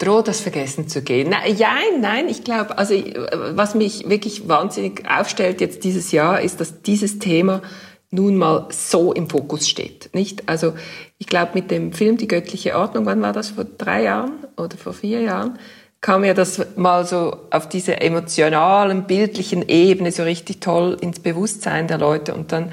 [0.00, 1.30] droht das vergessen zu gehen.
[1.30, 6.82] Nein, nein, ich glaube, also was mich wirklich wahnsinnig aufstellt jetzt dieses Jahr, ist, dass
[6.82, 7.62] dieses Thema
[8.10, 10.10] nun mal so im Fokus steht.
[10.14, 10.48] Nicht?
[10.48, 10.72] Also
[11.18, 13.50] ich glaube, mit dem Film Die göttliche Ordnung, wann war das?
[13.50, 15.58] Vor drei Jahren oder vor vier Jahren?
[16.00, 21.88] kam mir das mal so auf diese emotionalen, bildlichen Ebene so richtig toll ins Bewusstsein
[21.88, 22.72] der Leute und dann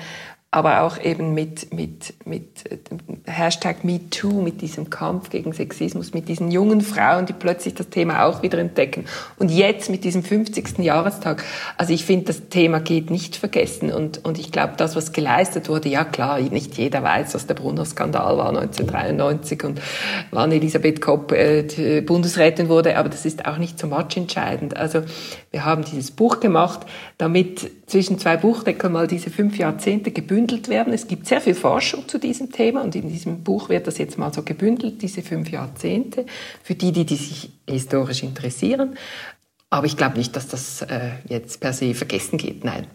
[0.57, 2.77] aber auch eben mit, mit, mit äh,
[3.25, 8.25] Hashtag MeToo, mit diesem Kampf gegen Sexismus, mit diesen jungen Frauen, die plötzlich das Thema
[8.25, 9.05] auch wieder entdecken.
[9.37, 10.79] Und jetzt mit diesem 50.
[10.79, 11.43] Jahrestag.
[11.77, 13.91] Also ich finde, das Thema geht nicht vergessen.
[13.91, 17.53] Und, und ich glaube, das, was geleistet wurde, ja klar, nicht jeder weiß, was der
[17.53, 19.79] Brunner-Skandal war 1993 und
[20.31, 24.75] wann Elisabeth Kopp äh, Bundesrätin wurde, aber das ist auch nicht so much entscheidend.
[24.75, 25.03] Also
[25.51, 26.81] wir haben dieses Buch gemacht,
[27.17, 30.93] damit zwischen zwei Buchdeckeln mal diese fünf Jahrzehnte gebündelt werden.
[30.93, 34.17] Es gibt sehr viel Forschung zu diesem Thema und in diesem Buch wird das jetzt
[34.17, 36.25] mal so gebündelt, diese fünf Jahrzehnte,
[36.63, 38.97] für die, die, die sich historisch interessieren.
[39.69, 42.63] Aber ich glaube nicht, dass das äh, jetzt per se vergessen geht.
[42.63, 42.87] Nein.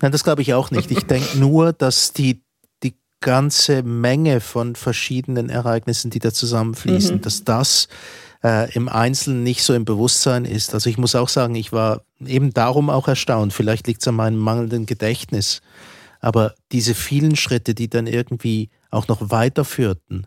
[0.00, 0.90] Nein, das glaube ich auch nicht.
[0.90, 2.42] Ich denke nur, dass die,
[2.82, 7.20] die ganze Menge von verschiedenen Ereignissen, die da zusammenfließen, mhm.
[7.20, 7.88] dass das
[8.42, 10.74] äh, im Einzelnen nicht so im Bewusstsein ist.
[10.74, 13.52] Also ich muss auch sagen, ich war eben darum auch erstaunt.
[13.52, 15.60] Vielleicht liegt es an meinem mangelnden Gedächtnis.
[16.20, 20.26] Aber diese vielen Schritte, die dann irgendwie auch noch weiterführten,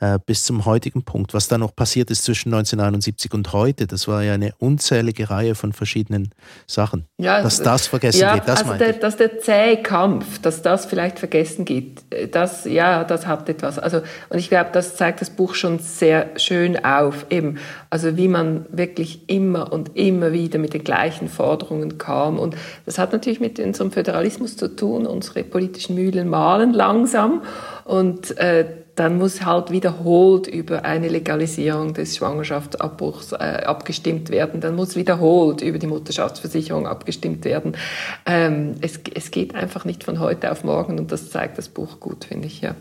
[0.00, 1.34] äh, bis zum heutigen Punkt.
[1.34, 5.54] Was da noch passiert ist zwischen 1971 und heute, das war ja eine unzählige Reihe
[5.54, 6.30] von verschiedenen
[6.66, 7.06] Sachen.
[7.18, 10.86] Ja, dass das vergessen ja, geht, das also der, Dass der zähe Kampf, dass das
[10.86, 13.78] vielleicht vergessen geht, das, ja, das hat etwas.
[13.78, 17.58] Also, und ich glaube, das zeigt das Buch schon sehr schön auf, eben,
[17.90, 22.38] also wie man wirklich immer und immer wieder mit den gleichen Forderungen kam.
[22.38, 22.56] Und
[22.86, 27.42] das hat natürlich mit unserem Föderalismus zu tun, unsere politischen Mühlen malen langsam
[27.84, 34.60] und äh, dann muss halt wiederholt über eine Legalisierung des Schwangerschaftsabbruchs äh, abgestimmt werden.
[34.60, 37.76] Dann muss wiederholt über die Mutterschaftsversicherung abgestimmt werden.
[38.26, 42.00] Ähm, es, es geht einfach nicht von heute auf morgen und das zeigt das Buch
[42.00, 42.74] gut, finde ich, ja.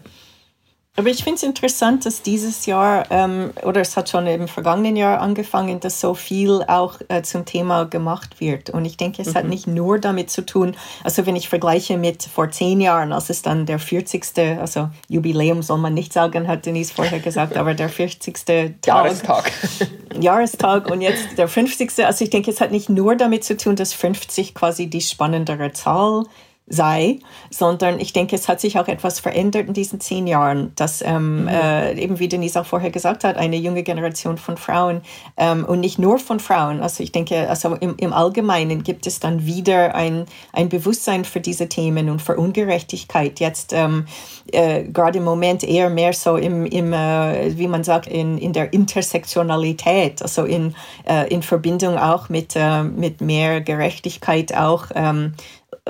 [0.99, 4.95] Aber ich finde es interessant, dass dieses Jahr, ähm, oder es hat schon im vergangenen
[4.95, 8.71] Jahr angefangen, dass so viel auch äh, zum Thema gemacht wird.
[8.71, 9.35] Und ich denke, es mhm.
[9.35, 13.29] hat nicht nur damit zu tun, also wenn ich vergleiche mit vor zehn Jahren, als
[13.29, 14.25] es dann der 40.
[14.59, 18.45] also Jubiläum soll man nicht sagen, hat Denise vorher gesagt, aber der 40.
[18.45, 19.51] Tag, Jahrestag.
[20.19, 22.05] Jahrestag und jetzt der 50.
[22.07, 25.73] Also ich denke, es hat nicht nur damit zu tun, dass 50 quasi die spannendere
[25.73, 26.23] Zahl
[26.67, 31.01] sei, sondern ich denke, es hat sich auch etwas verändert in diesen zehn Jahren, dass
[31.01, 31.47] ähm, mhm.
[31.47, 35.01] äh, eben wie Denise auch vorher gesagt hat, eine junge Generation von Frauen
[35.37, 36.81] ähm, und nicht nur von Frauen.
[36.81, 41.39] Also ich denke, also im, im Allgemeinen gibt es dann wieder ein, ein Bewusstsein für
[41.39, 43.39] diese Themen und für Ungerechtigkeit.
[43.39, 44.05] Jetzt ähm,
[44.51, 48.51] äh, gerade im Moment eher mehr so im, im äh, wie man sagt, in, in
[48.51, 50.75] der Intersektionalität, also in,
[51.07, 55.33] äh, in Verbindung auch mit, äh, mit mehr Gerechtigkeit auch ähm,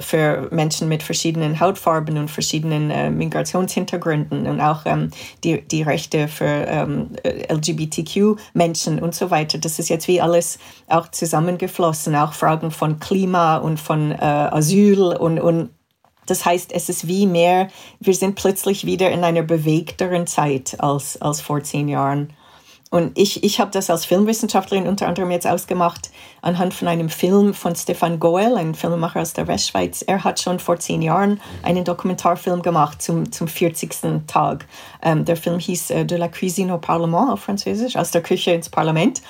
[0.02, 5.12] für Menschen mit verschiedenen Hautfarben und verschiedenen äh, Migrationshintergründen und auch ähm,
[5.44, 9.58] die, die Rechte für ähm, LGBTQ-Menschen und so weiter.
[9.58, 15.16] Das ist jetzt wie alles auch zusammengeflossen, auch Fragen von Klima und von äh, Asyl
[15.16, 15.70] und, und
[16.28, 21.20] das heißt, es ist wie mehr, wir sind plötzlich wieder in einer bewegteren Zeit als,
[21.22, 22.34] als vor zehn Jahren.
[22.90, 26.10] Und ich, ich habe das als Filmwissenschaftlerin unter anderem jetzt ausgemacht
[26.42, 30.02] anhand von einem Film von Stefan Goel, ein Filmemacher aus der Westschweiz.
[30.02, 34.26] Er hat schon vor zehn Jahren einen Dokumentarfilm gemacht zum, zum 40.
[34.28, 34.66] Tag.
[35.02, 38.52] Ähm, der Film hieß äh, De la Cuisine au Parlement auf Französisch, aus der Küche
[38.52, 39.22] ins Parlament.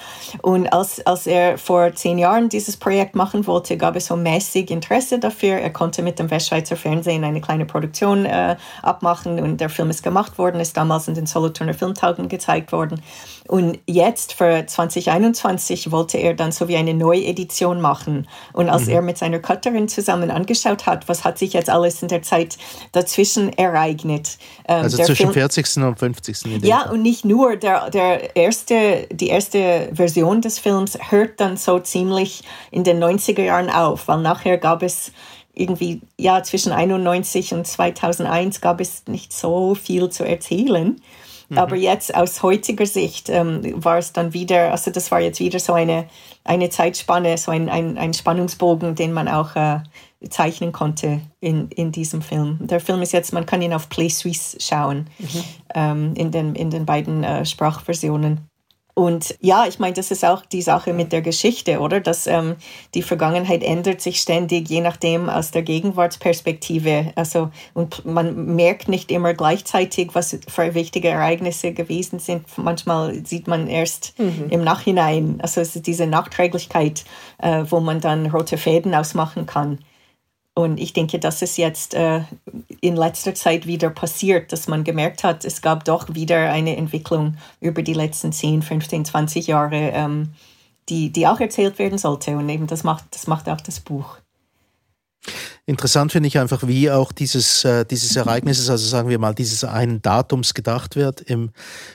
[0.42, 4.72] Und als, als er vor zehn Jahren dieses Projekt machen wollte, gab es so mäßig
[4.72, 5.56] Interesse dafür.
[5.56, 10.04] Er konnte mit dem Westschweizer Fernsehen eine kleine Produktion äh, abmachen und der Film ist
[10.04, 13.02] gemacht worden, ist damals in den Solothurner Filmtagen gezeigt worden.
[13.48, 18.28] Und jetzt für 2021 wollte er dann so wie eine Neuedition machen.
[18.54, 18.94] Und als mhm.
[18.94, 22.58] er mit seiner Cutterin zusammen angeschaut hat, was hat sich jetzt alles in der Zeit
[22.92, 24.38] dazwischen ereignet.
[24.68, 25.78] Ähm, also zwischen Film, 40.
[25.78, 26.64] und 50.
[26.64, 26.94] Ja, Fall.
[26.94, 27.56] und nicht nur.
[27.58, 33.44] Der, der erste, die erste Version des Films hört dann so ziemlich in den 90er
[33.44, 35.12] Jahren auf, weil nachher gab es
[35.58, 41.02] irgendwie, ja, zwischen 91 und 2001 gab es nicht so viel zu erzählen.
[41.50, 41.58] Mhm.
[41.58, 45.60] Aber jetzt aus heutiger Sicht ähm, war es dann wieder, also das war jetzt wieder
[45.60, 46.08] so eine,
[46.44, 49.80] eine Zeitspanne, so ein, ein, ein Spannungsbogen, den man auch äh,
[50.30, 52.60] zeichnen konnte in, in diesem Film.
[52.62, 55.44] Der Film ist jetzt, man kann ihn auf Play Suisse schauen, mhm.
[55.76, 58.50] ähm, in, den, in den beiden äh, Sprachversionen.
[58.98, 62.00] Und ja, ich meine, das ist auch die Sache mit der Geschichte, oder?
[62.00, 62.56] Dass ähm,
[62.96, 67.12] die Vergangenheit ändert sich ständig, je nachdem aus der Gegenwartsperspektive.
[67.14, 72.48] Also, und man merkt nicht immer gleichzeitig, was für wichtige Ereignisse gewesen sind.
[72.58, 74.48] Manchmal sieht man erst mhm.
[74.50, 75.42] im Nachhinein.
[75.44, 77.06] Also, es ist diese Nachträglichkeit,
[77.38, 79.78] äh, wo man dann rote Fäden ausmachen kann.
[80.58, 82.22] Und ich denke, dass es jetzt äh,
[82.82, 87.38] in letzter Zeit wieder passiert, dass man gemerkt hat, es gab doch wieder eine Entwicklung
[87.62, 90.30] über die letzten 10, 15, 20 Jahre, ähm,
[90.90, 92.36] die, die auch erzählt werden sollte.
[92.36, 94.18] Und eben das macht, das macht auch das Buch.
[95.68, 99.64] Interessant finde ich einfach, wie auch dieses, äh, dieses Ereignisses, also sagen wir mal, dieses
[99.64, 101.52] einen Datums gedacht wird im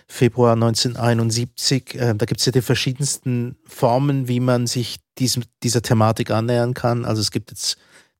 [0.06, 1.96] Februar 1971.
[1.96, 6.74] Äh, da gibt es ja die verschiedensten Formen, wie man sich diesem, dieser Thematik annähern
[6.74, 7.04] kann.
[7.04, 7.76] Also es gibt jetzt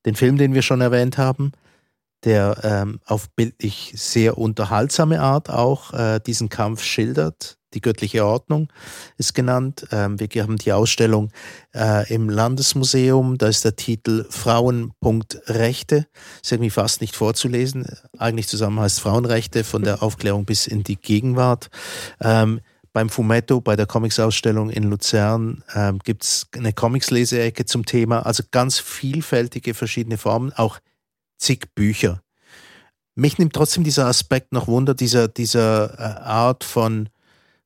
[0.07, 1.53] den Film, den wir schon erwähnt haben,
[2.25, 7.59] der ähm, auf bildlich sehr unterhaltsame Art auch äh, diesen Kampf schildert.
[7.75, 8.69] Die göttliche Ordnung
[9.17, 9.87] ist genannt.
[9.93, 11.31] Ähm, wir haben die Ausstellung
[11.75, 13.39] äh, im Landesmuseum.
[13.39, 16.07] Da ist der Titel Frauen.Rechte.
[16.43, 17.87] Ist irgendwie fast nicht vorzulesen.
[18.19, 21.71] Eigentlich zusammen heißt Frauenrechte von der Aufklärung bis in die Gegenwart.
[22.21, 22.61] Ähm,
[22.93, 28.27] beim Fumetto, bei der Comics-Ausstellung in Luzern, ähm, gibt es eine Comics-Leseecke zum Thema.
[28.27, 30.79] Also ganz vielfältige verschiedene Formen, auch
[31.39, 32.23] zig Bücher.
[33.15, 37.09] Mich nimmt trotzdem dieser Aspekt noch Wunder, dieser, dieser äh, Art von,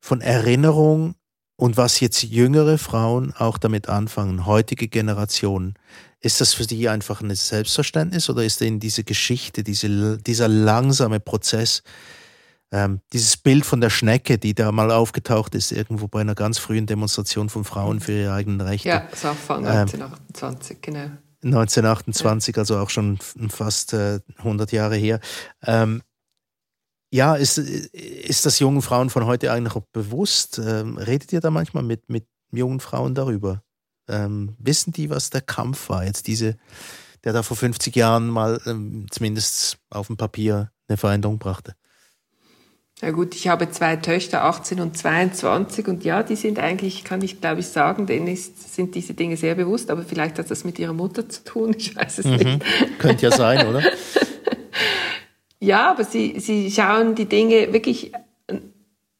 [0.00, 1.14] von Erinnerung
[1.56, 5.74] und was jetzt jüngere Frauen auch damit anfangen, heutige Generationen.
[6.20, 11.20] Ist das für die einfach ein Selbstverständnis oder ist denn diese Geschichte, diese, dieser langsame
[11.20, 11.82] Prozess,
[12.72, 16.58] ähm, dieses Bild von der Schnecke, die da mal aufgetaucht ist, irgendwo bei einer ganz
[16.58, 18.88] frühen Demonstration von Frauen für ihre eigenen Rechte.
[18.88, 21.10] Ja, das war von 1928, ähm, genau.
[21.44, 22.60] 1928, ja.
[22.60, 25.20] also auch schon fast äh, 100 Jahre her.
[25.62, 26.02] Ähm,
[27.12, 30.58] ja, ist, ist das jungen Frauen von heute eigentlich auch bewusst?
[30.58, 33.62] Ähm, redet ihr da manchmal mit, mit jungen Frauen darüber?
[34.08, 36.04] Ähm, wissen die, was der Kampf war?
[36.04, 36.56] Jetzt diese,
[37.22, 41.76] der da vor 50 Jahren mal ähm, zumindest auf dem Papier eine Veränderung brachte?
[43.02, 47.20] Ja gut, ich habe zwei Töchter, 18 und 22 und ja, die sind eigentlich, kann
[47.20, 50.64] ich glaube ich sagen, denen ist, sind diese Dinge sehr bewusst, aber vielleicht hat das
[50.64, 52.36] mit ihrer Mutter zu tun, ich weiß es mhm.
[52.36, 52.98] nicht.
[52.98, 53.82] Könnte ja sein, oder?
[55.58, 58.12] Ja, aber sie, sie schauen die Dinge wirklich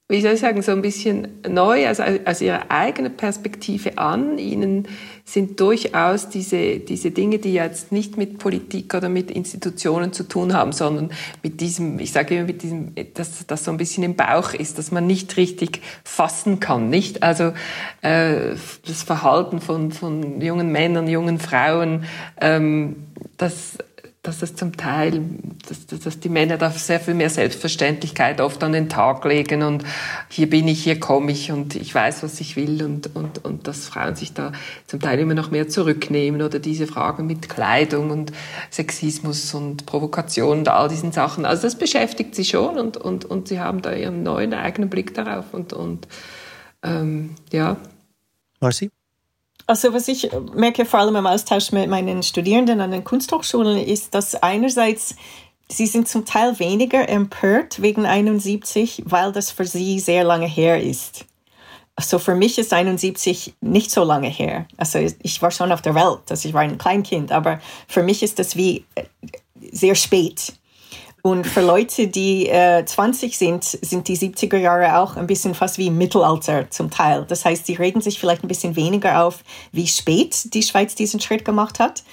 [0.09, 4.39] wie soll ich sagen, so ein bisschen neu, also aus ihrer eigenen Perspektive an.
[4.39, 4.87] Ihnen
[5.29, 10.55] sind durchaus diese, diese Dinge, die jetzt nicht mit Politik oder mit Institutionen zu tun
[10.55, 11.11] haben, sondern
[11.43, 14.79] mit diesem, ich sage immer mit diesem, dass das so ein bisschen im Bauch ist,
[14.79, 17.25] dass man nicht richtig fassen kann, nicht?
[17.25, 17.55] Also
[18.03, 18.55] äh,
[18.87, 22.05] das Verhalten von, von jungen Männern, jungen Frauen,
[22.41, 22.95] ähm,
[23.37, 23.79] das
[24.27, 25.23] dass das zum Teil,
[25.69, 29.85] dass, dass die Männer da sehr viel mehr Selbstverständlichkeit oft an den Tag legen und
[30.29, 33.69] hier bin ich, hier komme ich und ich weiß, was ich will und, und, und
[33.69, 34.53] dass Frauen sich da
[34.87, 38.33] zum Teil immer noch mehr zurücknehmen oder diese Fragen mit Kleidung und
[38.71, 41.45] Sexismus und Provokation und all diesen Sachen.
[41.45, 45.15] Also das beschäftigt sie schon und, und, und sie haben da ihren neuen eigenen Blick
[45.15, 46.09] darauf und, und
[46.83, 47.77] ähm, ja.
[48.61, 48.91] Marci?
[49.67, 54.15] Also was ich merke, vor allem im Austausch mit meinen Studierenden an den Kunsthochschulen, ist,
[54.15, 55.17] dass einerseits
[55.69, 60.81] sie sind zum Teil weniger empört wegen 71, weil das für sie sehr lange her
[60.81, 61.25] ist.
[61.97, 64.67] Also für mich ist 71 nicht so lange her.
[64.77, 68.23] Also ich war schon auf der Welt, also ich war ein Kleinkind, aber für mich
[68.23, 68.85] ist das wie
[69.73, 70.53] sehr spät.
[71.27, 75.77] Und für Leute, die äh, 20 sind, sind die 70er Jahre auch ein bisschen fast
[75.77, 77.25] wie Mittelalter zum Teil.
[77.27, 81.19] Das heißt, sie regen sich vielleicht ein bisschen weniger auf, wie spät die Schweiz diesen
[81.19, 82.05] Schritt gemacht hat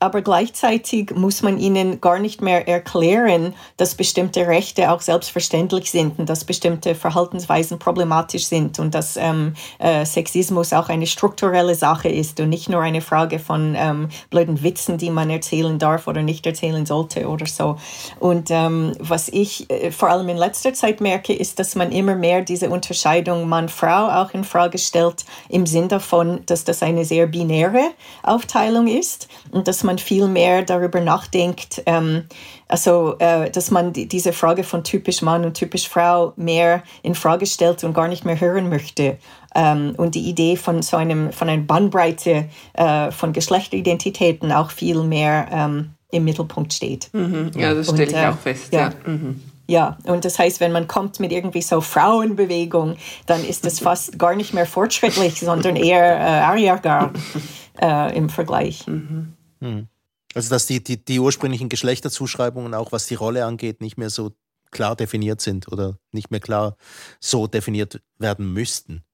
[0.00, 6.18] aber gleichzeitig muss man ihnen gar nicht mehr erklären, dass bestimmte Rechte auch selbstverständlich sind
[6.18, 12.08] und dass bestimmte Verhaltensweisen problematisch sind und dass ähm, äh, Sexismus auch eine strukturelle Sache
[12.08, 16.22] ist und nicht nur eine Frage von ähm, blöden Witzen, die man erzählen darf oder
[16.22, 17.76] nicht erzählen sollte oder so.
[18.20, 22.14] Und ähm, was ich äh, vor allem in letzter Zeit merke, ist, dass man immer
[22.14, 27.26] mehr diese Unterscheidung Mann-Frau auch in Frage stellt, im Sinn davon, dass das eine sehr
[27.26, 27.90] binäre
[28.22, 32.24] Aufteilung ist und dass man viel mehr darüber nachdenkt, ähm,
[32.68, 37.14] also äh, dass man die, diese Frage von typisch Mann und typisch Frau mehr in
[37.14, 39.16] Frage stellt und gar nicht mehr hören möchte.
[39.54, 45.02] Ähm, und die Idee von so einem von einer Bandbreite äh, von Geschlechteridentitäten auch viel
[45.04, 47.08] mehr ähm, im Mittelpunkt steht.
[47.14, 47.52] Mhm.
[47.56, 48.72] Ja, das stelle ich äh, auch fest.
[48.72, 48.80] Ja.
[48.80, 48.92] ja.
[49.06, 49.40] Mhm.
[49.70, 52.96] Ja, und das heißt, wenn man kommt mit irgendwie so Frauenbewegung,
[53.26, 57.12] dann ist das fast gar nicht mehr fortschrittlich, sondern eher äh, Arjagar
[57.82, 58.86] äh, im Vergleich.
[58.86, 59.34] Mhm.
[59.60, 59.88] Hm.
[60.34, 64.36] Also dass die, die, die ursprünglichen Geschlechterzuschreibungen auch was die Rolle angeht, nicht mehr so
[64.70, 66.76] klar definiert sind oder nicht mehr klar
[67.20, 69.04] so definiert werden müssten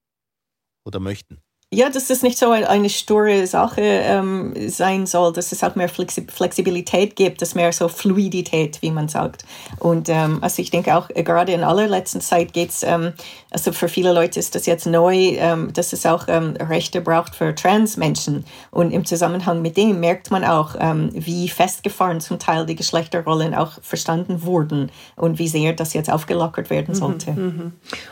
[0.85, 1.41] oder möchten
[1.75, 5.89] ja, dass das nicht so eine sture Sache ähm, sein soll, dass es auch mehr
[5.89, 9.43] Flexibilität gibt, dass mehr so Fluidität, wie man sagt.
[9.79, 13.11] Und ähm, also ich denke auch, äh, gerade in allerletzter Zeit geht es, ähm,
[13.51, 17.35] also für viele Leute ist das jetzt neu, ähm, dass es auch ähm, Rechte braucht
[17.35, 18.45] für Trans-Menschen.
[18.71, 23.53] Und im Zusammenhang mit dem merkt man auch, ähm, wie festgefahren zum Teil die Geschlechterrollen
[23.53, 27.31] auch verstanden wurden und wie sehr das jetzt aufgelockert werden mhm, sollte.
[27.31, 27.71] Mhm, mh.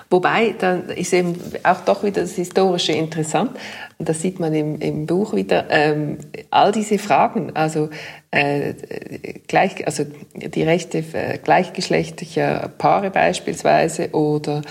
[0.09, 3.52] Wobei, dann ist eben auch doch wieder das Historische interessant
[3.99, 6.17] das sieht man im, im Buch wieder, ähm,
[6.49, 7.89] all diese Fragen, also,
[8.31, 8.73] äh,
[9.47, 14.61] gleich, also die Rechte äh, gleichgeschlechtlicher Paare beispielsweise oder,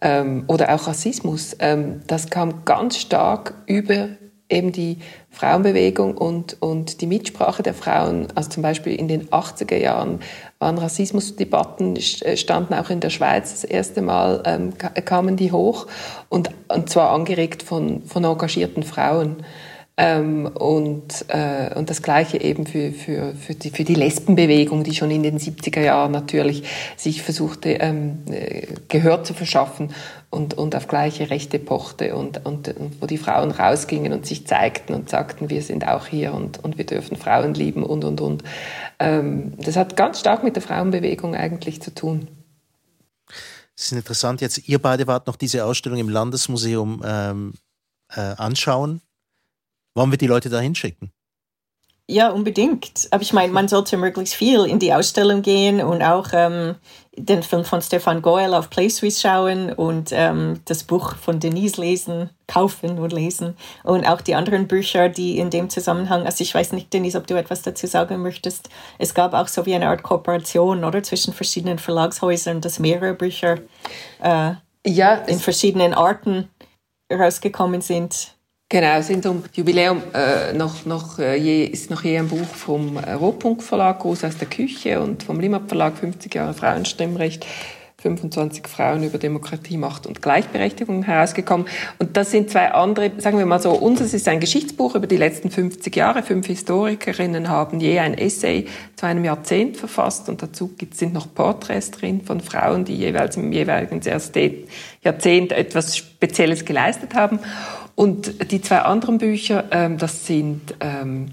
[0.00, 4.08] ähm, oder auch Rassismus, ähm, das kam ganz stark über
[4.48, 4.98] eben die
[5.30, 10.20] Frauenbewegung und, und die Mitsprache der Frauen, also zum Beispiel in den 80er Jahren
[10.58, 15.86] waren Rassismusdebatten, äh, standen auch in der Schweiz das erste Mal, ähm, kamen die hoch
[16.28, 19.36] und, und zwar angeregt von, von engagierten Frauen.
[19.98, 24.94] Ähm, und, äh, und das Gleiche eben für, für, für, die, für die Lesbenbewegung, die
[24.94, 26.64] schon in den 70er Jahren natürlich
[26.98, 29.94] sich versuchte, ähm, äh, Gehör zu verschaffen
[30.28, 34.46] und, und auf gleiche Rechte pochte und, und, und wo die Frauen rausgingen und sich
[34.46, 38.20] zeigten und sagten, wir sind auch hier und, und wir dürfen Frauen lieben und, und,
[38.20, 38.44] und.
[38.98, 42.28] Ähm, das hat ganz stark mit der Frauenbewegung eigentlich zu tun.
[43.74, 47.54] Es ist interessant, jetzt ihr beide wart noch diese Ausstellung im Landesmuseum ähm,
[48.10, 49.00] äh, anschauen.
[49.96, 51.10] Wollen wir die Leute da hinschicken?
[52.08, 53.08] Ja, unbedingt.
[53.10, 56.76] Aber ich meine, man sollte möglichst viel in die Ausstellung gehen und auch ähm,
[57.16, 62.30] den Film von Stefan Goel auf PlaySuisse schauen und ähm, das Buch von Denise lesen,
[62.46, 66.72] kaufen und lesen und auch die anderen Bücher, die in dem Zusammenhang, also ich weiß
[66.72, 68.68] nicht, Denise, ob du etwas dazu sagen möchtest.
[68.98, 73.56] Es gab auch so wie eine Art Kooperation, oder, zwischen verschiedenen Verlagshäusern, dass mehrere Bücher
[74.22, 74.52] äh,
[74.86, 76.50] ja, in verschiedenen Arten
[77.10, 78.35] rausgekommen sind.
[78.68, 82.96] Genau, sind um Jubiläum äh, noch, noch, äh, je, ist noch je ein Buch vom
[82.96, 87.46] äh, Rotpunkt Verlag, Groß aus der Küche und vom Limmat Verlag 50 Jahre Frauenstimmrecht
[87.98, 91.66] 25 Frauen über Demokratie, Macht und Gleichberechtigung herausgekommen.
[91.98, 95.16] Und das sind zwei andere, sagen wir mal so, unseres ist ein Geschichtsbuch über die
[95.16, 96.24] letzten 50 Jahre.
[96.24, 101.92] Fünf Historikerinnen haben je ein Essay zu einem Jahrzehnt verfasst und dazu sind noch Porträts
[101.92, 104.00] drin von Frauen, die jeweils im jeweiligen
[105.02, 107.38] Jahrzehnt etwas Spezielles geleistet haben.
[107.96, 111.28] Und die zwei anderen Bücher, ähm, das sind ähm,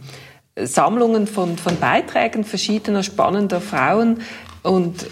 [0.58, 4.22] Sammlungen von, von Beiträgen verschiedener spannender Frauen
[4.64, 5.06] und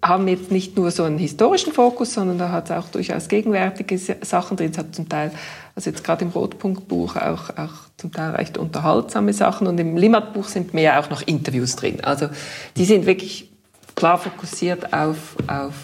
[0.00, 3.98] haben jetzt nicht nur so einen historischen Fokus, sondern da hat es auch durchaus gegenwärtige
[3.98, 4.70] Sachen drin.
[4.70, 5.32] Es hat zum Teil,
[5.74, 10.46] also jetzt gerade im Rotpunktbuch auch, auch zum Teil recht unterhaltsame Sachen und im Limmat-Buch
[10.46, 12.04] sind mehr auch noch Interviews drin.
[12.04, 12.28] Also
[12.76, 13.50] die sind wirklich
[13.96, 15.74] klar fokussiert auf, auf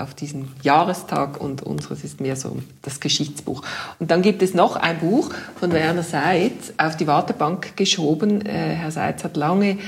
[0.00, 3.62] auf diesen Jahrestag und unseres ist mehr so das Geschichtsbuch.
[3.98, 8.44] Und dann gibt es noch ein Buch von Werner Seitz auf die Wartebank geschoben.
[8.44, 9.78] Äh, Herr Seitz hat lange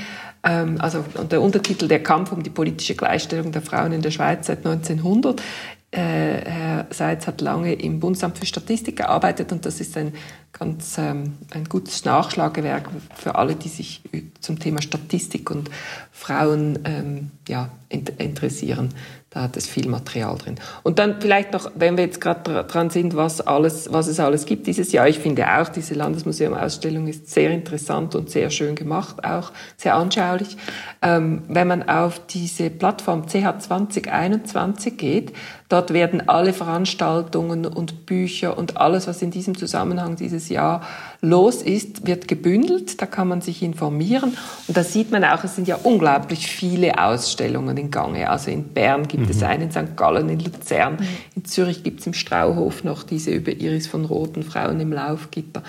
[0.43, 4.47] ähm, also der Untertitel Der Kampf um die politische Gleichstellung der Frauen in der Schweiz
[4.47, 5.41] seit 1900.
[5.91, 10.13] Äh, Herr Seitz hat lange im Bundesamt für Statistik gearbeitet und das ist ein
[10.51, 14.01] ganz ähm, ein gutes Nachschlagewerk für alle, die sich
[14.41, 15.69] zum Thema Statistik und
[16.11, 18.89] Frauen ähm, ja, interessieren.
[19.33, 20.55] Da hat es viel Material drin.
[20.83, 24.45] Und dann vielleicht noch, wenn wir jetzt gerade dran sind, was alles, was es alles
[24.45, 25.07] gibt dieses Jahr.
[25.07, 30.55] Ich finde auch, diese Landesmuseum-Ausstellung ist sehr interessant und sehr schön gemacht, auch sehr anschaulich.
[31.01, 35.33] Ähm, wenn man auf diese Plattform CH 2021 geht,
[35.73, 40.81] dort werden alle Veranstaltungen und Bücher und alles, was in diesem Zusammenhang dieses Jahr
[41.19, 43.01] los ist, wird gebündelt.
[43.01, 44.37] Da kann man sich informieren.
[44.67, 48.29] Und da sieht man auch, es sind ja unglaublich viele Ausstellungen in Gange.
[48.29, 49.31] Also in Bern gibt mhm.
[49.31, 49.97] es eine, in St.
[49.97, 50.99] Gallen, in Luzern.
[51.35, 55.63] In Zürich gibt es im Strauhof noch diese über Iris von Roten Frauen im Laufgitter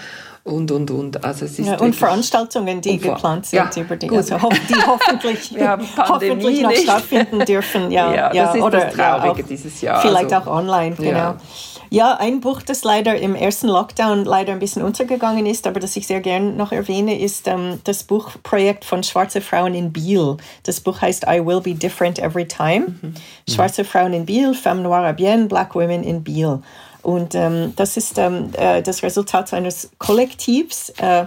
[0.45, 1.24] und, und, und.
[1.24, 5.51] Also es ist ja, und Veranstaltungen, die geplant sind, ja, über die, also die hoffentlich,
[5.99, 7.90] hoffentlich noch stattfinden dürfen.
[7.90, 10.03] Ja, ja, ja das ist oder, das Traurige ja, dieses Jahr.
[10.03, 11.36] Vielleicht also, auch online, genau.
[11.90, 15.95] Ja, ein Buch, das leider im ersten Lockdown leider ein bisschen untergegangen ist, aber das
[15.97, 20.36] ich sehr gerne noch erwähne, ist ähm, das Buchprojekt von Schwarze Frauen in Biel.
[20.64, 22.97] Das Buch heißt I Will Be Different Every Time.
[23.01, 23.14] Mhm.
[23.49, 26.61] Schwarze Frauen in Biel, Femme Noire à Bien, Black Women in Biel.
[27.05, 31.26] Und ähm, das ist ähm, äh, das Resultat eines Kollektivs, äh,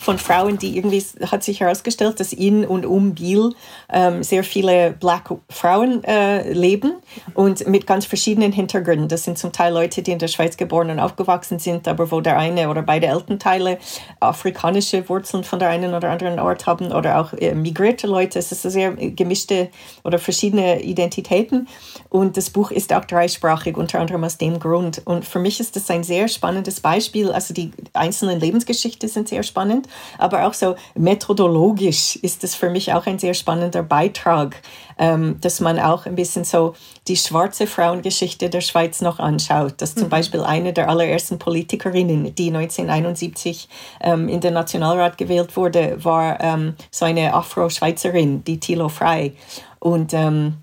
[0.00, 3.52] von Frauen, die irgendwie, hat sich herausgestellt, dass in und um Biel
[3.92, 6.94] ähm, sehr viele Black Frauen äh, leben
[7.34, 9.08] und mit ganz verschiedenen Hintergründen.
[9.08, 12.22] Das sind zum Teil Leute, die in der Schweiz geboren und aufgewachsen sind, aber wo
[12.22, 13.78] der eine oder beide Elternteile
[14.20, 18.38] afrikanische Wurzeln von der einen oder anderen Ort haben oder auch äh, migrierte Leute.
[18.38, 19.68] Es ist sehr gemischte
[20.02, 21.68] oder verschiedene Identitäten.
[22.08, 25.02] Und das Buch ist auch dreisprachig, unter anderem aus dem Grund.
[25.04, 27.30] Und für mich ist das ein sehr spannendes Beispiel.
[27.30, 29.88] Also die einzelnen Lebensgeschichten sind sehr spannend
[30.18, 34.62] aber auch so methodologisch ist es für mich auch ein sehr spannender Beitrag,
[34.98, 36.74] ähm, dass man auch ein bisschen so
[37.08, 39.74] die schwarze Frauengeschichte der Schweiz noch anschaut.
[39.78, 40.10] Dass zum mhm.
[40.10, 43.68] Beispiel eine der allerersten Politikerinnen, die 1971
[44.00, 49.34] ähm, in den Nationalrat gewählt wurde, war ähm, so eine Afro-Schweizerin, die Thilo Frey.
[49.78, 50.58] Und ähm,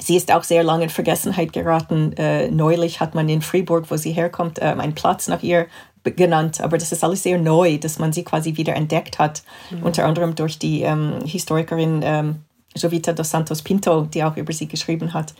[0.00, 2.12] Sie ist auch sehr lange in Vergessenheit geraten.
[2.16, 5.66] Äh, neulich hat man in Fribourg, wo sie herkommt, äh, einen Platz nach ihr
[6.04, 9.82] genannt, aber das ist alles sehr neu, dass man sie quasi wieder entdeckt hat, mhm.
[9.82, 12.36] unter anderem durch die ähm, Historikerin ähm,
[12.76, 15.34] Jovita dos Santos Pinto, die auch über sie geschrieben hat.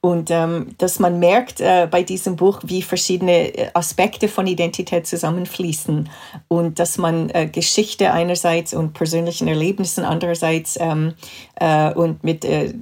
[0.00, 5.08] Und ähm, dass man merkt äh, bei diesem Buch, wie verschiedene äh, Aspekte von Identität
[5.08, 6.08] zusammenfließen
[6.46, 11.14] und dass man äh, Geschichte einerseits und persönlichen Erlebnissen andererseits ähm,
[11.56, 12.74] äh, und mit äh,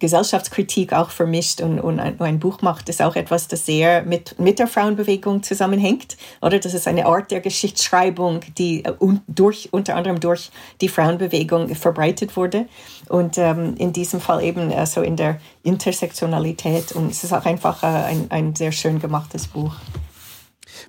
[0.00, 4.58] Gesellschaftskritik auch vermischt und, und ein, Buch macht, ist auch etwas, das sehr mit, mit
[4.58, 6.16] der Frauenbewegung zusammenhängt.
[6.42, 8.92] Oder das ist eine Art der Geschichtsschreibung, die äh,
[9.28, 10.50] durch, unter anderem durch
[10.80, 12.66] die Frauenbewegung verbreitet wurde.
[13.08, 16.92] Und ähm, in diesem Fall eben also in der Intersektionalität.
[16.92, 19.74] Und es ist auch einfach äh, ein, ein sehr schön gemachtes Buch.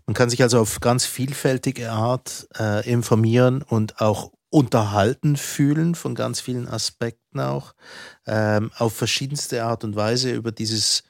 [0.06, 6.16] Man kann sich also auf ganz vielfältige Art äh, informieren und auch unterhalten fühlen von
[6.16, 7.74] ganz vielen Aspekten auch,
[8.26, 11.04] ähm, auf verschiedenste Art und Weise über dieses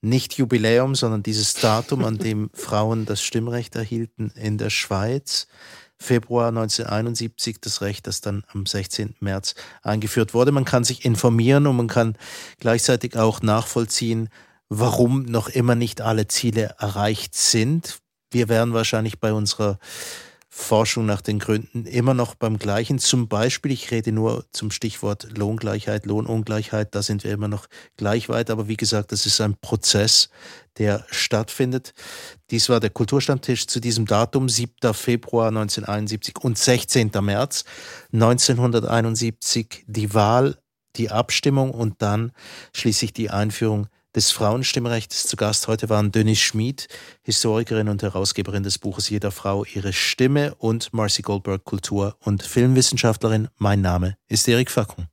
[0.00, 5.46] nicht Jubiläum, sondern dieses Datum, an dem Frauen das Stimmrecht erhielten in der Schweiz.
[6.02, 9.16] Februar 1971 das Recht, das dann am 16.
[9.20, 10.52] März eingeführt wurde.
[10.52, 12.16] Man kann sich informieren und man kann
[12.58, 14.28] gleichzeitig auch nachvollziehen,
[14.68, 17.98] warum noch immer nicht alle Ziele erreicht sind.
[18.30, 19.78] Wir werden wahrscheinlich bei unserer
[20.54, 22.98] Forschung nach den Gründen immer noch beim gleichen.
[22.98, 28.28] Zum Beispiel, ich rede nur zum Stichwort Lohngleichheit, Lohnungleichheit, da sind wir immer noch gleich
[28.28, 28.50] weit.
[28.50, 30.28] Aber wie gesagt, das ist ein Prozess,
[30.76, 31.94] der stattfindet.
[32.50, 34.92] Dies war der Kulturstammtisch zu diesem Datum, 7.
[34.92, 37.10] Februar 1971 und 16.
[37.22, 37.64] März
[38.12, 40.58] 1971, die Wahl
[40.96, 42.30] die Abstimmung und dann
[42.74, 45.26] schließlich die Einführung des Frauenstimmrechts.
[45.26, 46.88] Zu Gast heute waren Denise Schmid,
[47.22, 53.48] Historikerin und Herausgeberin des Buches Jeder Frau ihre Stimme und Marcy Goldberg, Kultur- und Filmwissenschaftlerin.
[53.56, 55.11] Mein Name ist Erik Fackung.